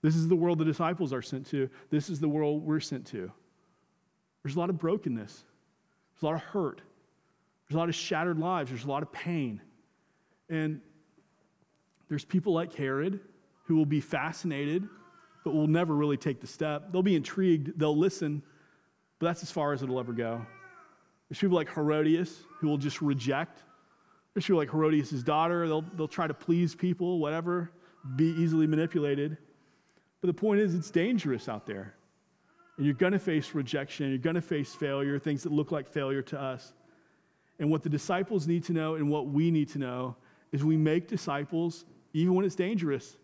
This 0.00 0.16
is 0.16 0.28
the 0.28 0.36
world 0.36 0.58
the 0.58 0.64
disciples 0.64 1.12
are 1.12 1.22
sent 1.22 1.46
to. 1.48 1.68
This 1.90 2.08
is 2.08 2.18
the 2.20 2.28
world 2.28 2.64
we're 2.64 2.80
sent 2.80 3.06
to. 3.08 3.30
There's 4.42 4.56
a 4.56 4.58
lot 4.58 4.70
of 4.70 4.78
brokenness, 4.78 5.44
there's 6.18 6.22
a 6.24 6.26
lot 6.32 6.34
of 6.34 6.48
hurt, 6.48 6.82
there's 7.68 7.76
a 7.76 7.78
lot 7.78 7.88
of 7.88 7.94
shattered 7.94 8.38
lives, 8.38 8.70
there's 8.70 8.84
a 8.84 8.88
lot 8.88 9.04
of 9.04 9.12
pain. 9.12 9.60
And 10.48 10.80
there's 12.08 12.24
people 12.24 12.52
like 12.52 12.74
Herod 12.74 13.20
who 13.66 13.76
will 13.76 13.86
be 13.86 14.00
fascinated, 14.00 14.88
but 15.44 15.54
will 15.54 15.68
never 15.68 15.94
really 15.94 16.16
take 16.16 16.40
the 16.40 16.46
step. 16.46 16.90
They'll 16.90 17.02
be 17.02 17.14
intrigued, 17.14 17.78
they'll 17.78 17.96
listen, 17.96 18.42
but 19.20 19.26
that's 19.26 19.42
as 19.44 19.50
far 19.52 19.72
as 19.72 19.82
it'll 19.82 20.00
ever 20.00 20.12
go. 20.12 20.44
There's 21.28 21.38
people 21.38 21.56
like 21.56 21.72
Herodias 21.72 22.44
who 22.58 22.66
will 22.66 22.78
just 22.78 23.00
reject. 23.00 23.62
There's 24.34 24.44
people 24.44 24.58
like 24.58 24.70
Herodias' 24.70 25.22
daughter, 25.22 25.68
they'll, 25.68 25.82
they'll 25.82 26.08
try 26.08 26.26
to 26.26 26.34
please 26.34 26.74
people, 26.74 27.20
whatever, 27.20 27.70
be 28.16 28.30
easily 28.38 28.66
manipulated. 28.66 29.36
But 30.20 30.26
the 30.28 30.34
point 30.34 30.60
is, 30.60 30.74
it's 30.74 30.90
dangerous 30.90 31.48
out 31.48 31.64
there. 31.64 31.94
And 32.78 32.86
you're 32.86 32.94
going 32.94 33.12
to 33.12 33.18
face 33.18 33.54
rejection, 33.54 34.08
you're 34.08 34.18
going 34.18 34.36
to 34.36 34.40
face 34.40 34.72
failure, 34.72 35.18
things 35.18 35.42
that 35.42 35.52
look 35.52 35.72
like 35.72 35.86
failure 35.88 36.22
to 36.22 36.40
us. 36.40 36.72
And 37.58 37.70
what 37.70 37.82
the 37.82 37.88
disciples 37.88 38.46
need 38.46 38.64
to 38.64 38.72
know 38.72 38.94
and 38.94 39.10
what 39.10 39.26
we 39.26 39.50
need 39.50 39.68
to 39.70 39.78
know 39.78 40.16
is 40.52 40.64
we 40.64 40.76
make 40.76 41.08
disciples 41.08 41.84
even 42.14 42.34
when 42.34 42.44
it's 42.44 42.54
dangerous, 42.54 43.16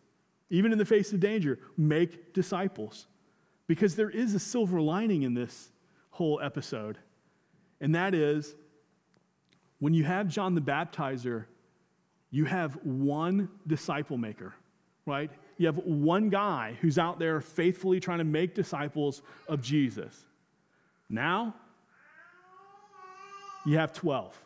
even 0.50 0.72
in 0.72 0.78
the 0.78 0.84
face 0.84 1.12
of 1.12 1.20
danger, 1.20 1.58
make 1.76 2.34
disciples. 2.34 3.06
Because 3.66 3.96
there 3.96 4.10
is 4.10 4.34
a 4.34 4.38
silver 4.38 4.80
lining 4.80 5.22
in 5.22 5.34
this 5.34 5.70
whole 6.10 6.40
episode. 6.40 6.98
And 7.80 7.94
that 7.94 8.14
is 8.14 8.54
when 9.78 9.94
you 9.94 10.04
have 10.04 10.28
John 10.28 10.54
the 10.54 10.60
Baptizer, 10.60 11.44
you 12.30 12.44
have 12.44 12.74
one 12.84 13.48
disciple 13.66 14.18
maker, 14.18 14.52
right? 15.06 15.30
You 15.56 15.66
have 15.66 15.78
one 15.78 16.30
guy 16.30 16.76
who's 16.80 16.98
out 16.98 17.18
there 17.18 17.40
faithfully 17.40 18.00
trying 18.00 18.18
to 18.18 18.24
make 18.24 18.54
disciples 18.54 19.22
of 19.48 19.62
Jesus. 19.62 20.24
Now, 21.08 21.54
you 23.64 23.78
have 23.78 23.92
12. 23.92 24.36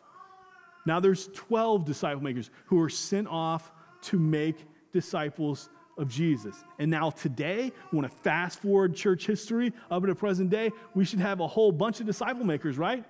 Now 0.85 0.99
there's 0.99 1.27
12 1.33 1.85
disciple 1.85 2.23
makers 2.23 2.49
who 2.65 2.79
are 2.81 2.89
sent 2.89 3.27
off 3.27 3.71
to 4.03 4.19
make 4.19 4.57
disciples 4.91 5.69
of 5.97 6.07
Jesus. 6.07 6.63
And 6.79 6.89
now, 6.89 7.09
today, 7.09 7.73
want 7.91 8.09
to 8.09 8.17
fast 8.19 8.61
forward 8.61 8.95
church 8.95 9.27
history 9.27 9.73
up 9.91 10.05
to 10.05 10.15
present 10.15 10.49
day, 10.49 10.71
we 10.95 11.03
should 11.03 11.19
have 11.19 11.41
a 11.41 11.47
whole 11.47 11.71
bunch 11.71 11.99
of 11.99 12.05
disciple 12.05 12.45
makers, 12.45 12.77
right? 12.77 13.03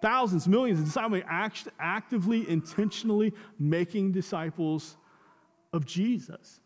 Thousands, 0.00 0.48
millions 0.48 0.80
of 0.80 0.86
disciple 0.86 1.10
makers 1.10 1.28
act- 1.30 1.68
actively, 1.78 2.48
intentionally 2.48 3.34
making 3.58 4.12
disciples 4.12 4.96
of 5.74 5.84
Jesus. 5.84 6.60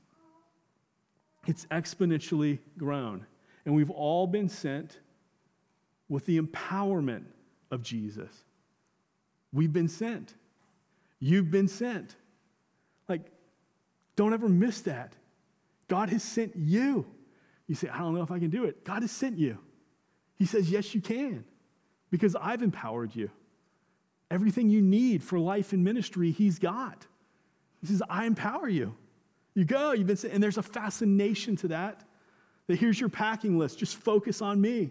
It's 1.46 1.66
exponentially 1.66 2.58
grown. 2.78 3.26
And 3.64 3.74
we've 3.74 3.90
all 3.90 4.26
been 4.26 4.48
sent 4.48 4.98
with 6.08 6.26
the 6.26 6.40
empowerment 6.40 7.24
of 7.70 7.82
Jesus. 7.82 8.30
We've 9.52 9.72
been 9.72 9.88
sent. 9.88 10.34
You've 11.18 11.50
been 11.50 11.68
sent. 11.68 12.16
Like, 13.08 13.30
don't 14.16 14.32
ever 14.32 14.48
miss 14.48 14.82
that. 14.82 15.14
God 15.88 16.10
has 16.10 16.22
sent 16.22 16.56
you. 16.56 17.06
You 17.66 17.74
say, 17.74 17.88
I 17.88 17.98
don't 17.98 18.14
know 18.14 18.22
if 18.22 18.30
I 18.30 18.38
can 18.38 18.50
do 18.50 18.64
it. 18.64 18.84
God 18.84 19.02
has 19.02 19.10
sent 19.10 19.38
you. 19.38 19.58
He 20.36 20.46
says, 20.46 20.70
Yes, 20.70 20.94
you 20.94 21.00
can, 21.00 21.44
because 22.10 22.36
I've 22.36 22.62
empowered 22.62 23.14
you. 23.14 23.30
Everything 24.30 24.68
you 24.68 24.82
need 24.82 25.22
for 25.22 25.38
life 25.38 25.72
and 25.72 25.84
ministry, 25.84 26.30
He's 26.30 26.58
got. 26.58 27.06
He 27.80 27.86
says, 27.86 28.02
I 28.08 28.26
empower 28.26 28.68
you. 28.68 28.94
You 29.54 29.64
go, 29.64 29.92
you've 29.92 30.06
been. 30.06 30.18
And 30.30 30.42
there's 30.42 30.58
a 30.58 30.62
fascination 30.62 31.56
to 31.56 31.68
that. 31.68 32.04
That 32.66 32.78
here's 32.78 32.98
your 32.98 33.08
packing 33.08 33.58
list. 33.58 33.78
Just 33.78 33.96
focus 33.96 34.42
on 34.42 34.60
me. 34.60 34.90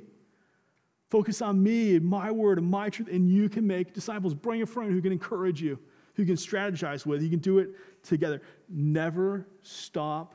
Focus 1.10 1.42
on 1.42 1.62
me 1.62 1.96
and 1.96 2.06
my 2.06 2.32
word 2.32 2.58
and 2.58 2.68
my 2.68 2.90
truth, 2.90 3.08
and 3.08 3.30
you 3.30 3.48
can 3.48 3.68
make 3.68 3.94
disciples. 3.94 4.34
Bring 4.34 4.64
a 4.64 4.66
friend 4.66 4.92
who 4.92 5.02
can 5.02 5.12
encourage 5.12 5.62
you, 5.62 5.78
who 6.16 6.26
can 6.26 6.36
strategize 6.36 7.06
with. 7.06 7.22
You 7.22 7.30
can 7.30 7.40
do 7.40 7.60
it 7.60 7.70
together. 8.04 8.42
Never 8.68 9.46
stop 9.62 10.34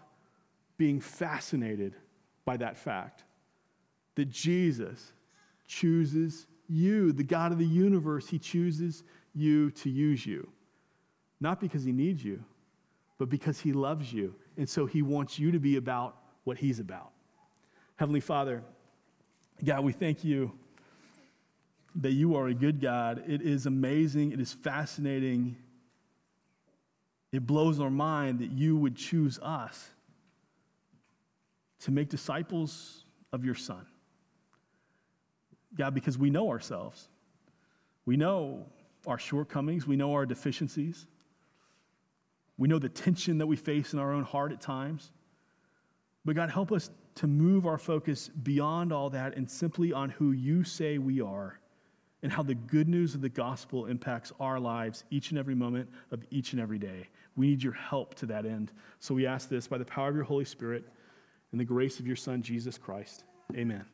being 0.77 1.01
fascinated 1.01 1.95
by 2.45 2.57
that 2.59 2.79
fact 2.79 3.25
that 4.15 4.31
Jesus 4.31 5.13
chooses 5.67 6.47
you, 6.69 7.13
the 7.13 7.25
God 7.25 7.51
of 7.51 7.59
the 7.59 7.67
universe, 7.67 8.29
He 8.29 8.39
chooses 8.39 9.03
you 9.35 9.71
to 9.73 9.91
use 9.91 10.25
you. 10.25 10.49
Not 11.41 11.61
because 11.61 11.85
He 11.85 11.93
needs 11.93 12.25
you, 12.25 12.45
but 13.19 13.29
because 13.29 13.61
He 13.61 13.73
loves 13.73 14.13
you. 14.13 14.35
And 14.57 14.69
so 14.69 14.87
He 14.87 15.03
wants 15.03 15.39
you 15.39 15.53
to 15.53 15.59
be 15.59 15.77
about 15.77 16.17
what 16.45 16.59
He's 16.59 16.79
about. 16.79 17.11
Heavenly 17.97 18.21
Father, 18.21 18.63
God, 19.65 19.85
we 19.85 19.93
thank 19.93 20.25
you 20.25 20.53
that 21.97 22.13
you 22.13 22.37
are 22.37 22.47
a 22.47 22.55
good 22.55 22.81
God. 22.81 23.25
It 23.27 23.43
is 23.43 23.67
amazing, 23.67 24.33
it 24.33 24.41
is 24.41 24.53
fascinating. 24.53 25.57
It 27.31 27.47
blows 27.47 27.79
our 27.79 27.91
mind 27.91 28.39
that 28.39 28.53
you 28.53 28.77
would 28.77 28.97
choose 28.97 29.39
us 29.43 29.91
to 31.81 31.91
make 31.91 32.09
disciples 32.09 33.05
of 33.33 33.45
your 33.45 33.55
Son. 33.55 33.85
God, 35.77 35.93
because 35.95 36.17
we 36.17 36.31
know 36.31 36.49
ourselves. 36.49 37.09
We 38.07 38.17
know 38.17 38.67
our 39.07 39.19
shortcomings, 39.19 39.87
we 39.87 39.97
know 39.97 40.15
our 40.15 40.25
deficiencies. 40.25 41.07
We 42.59 42.69
know 42.69 42.79
the 42.79 42.89
tension 42.89 43.39
that 43.39 43.47
we 43.47 43.57
face 43.57 43.93
in 43.93 43.99
our 43.99 44.13
own 44.13 44.25
heart 44.25 44.53
at 44.53 44.61
times. 44.61 45.13
But 46.25 46.37
God, 46.37 46.51
help 46.51 46.73
us 46.73 46.91
to 47.17 47.27
move 47.27 47.67
our 47.67 47.79
focus 47.79 48.29
beyond 48.29 48.93
all 48.93 49.11
that 49.11 49.37
and 49.37 49.51
simply 49.51 49.93
on 49.93 50.11
who 50.11 50.33
you 50.33 50.65
say 50.65 50.99
we 50.99 51.21
are 51.21 51.59
and 52.23 52.33
how 52.33 52.43
the 52.43 52.55
good 52.55 52.89
news 52.89 53.15
of 53.15 53.21
the 53.21 53.29
gospel 53.29 53.87
impacts 53.87 54.33
our 54.41 54.59
lives 54.59 55.05
each 55.11 55.31
and 55.31 55.39
every 55.39 55.55
moment 55.55 55.89
of 56.11 56.25
each 56.31 56.53
and 56.53 56.61
every 56.61 56.79
day. 56.79 57.09
We 57.37 57.49
need 57.49 57.63
your 57.63 57.73
help 57.73 58.15
to 58.17 58.27
that 58.27 58.45
end. 58.45 58.73
So 58.99 59.15
we 59.15 59.27
ask 59.27 59.49
this 59.49 59.69
by 59.69 59.79
the 59.79 59.85
power 59.85 60.09
of 60.09 60.17
your 60.17 60.25
Holy 60.25 60.45
Spirit 60.45 60.85
and 61.53 61.61
the 61.61 61.65
grace 61.65 62.01
of 62.01 62.07
your 62.07 62.17
Son, 62.17 62.43
Jesus 62.43 62.77
Christ. 62.77 63.25
Amen. 63.55 63.85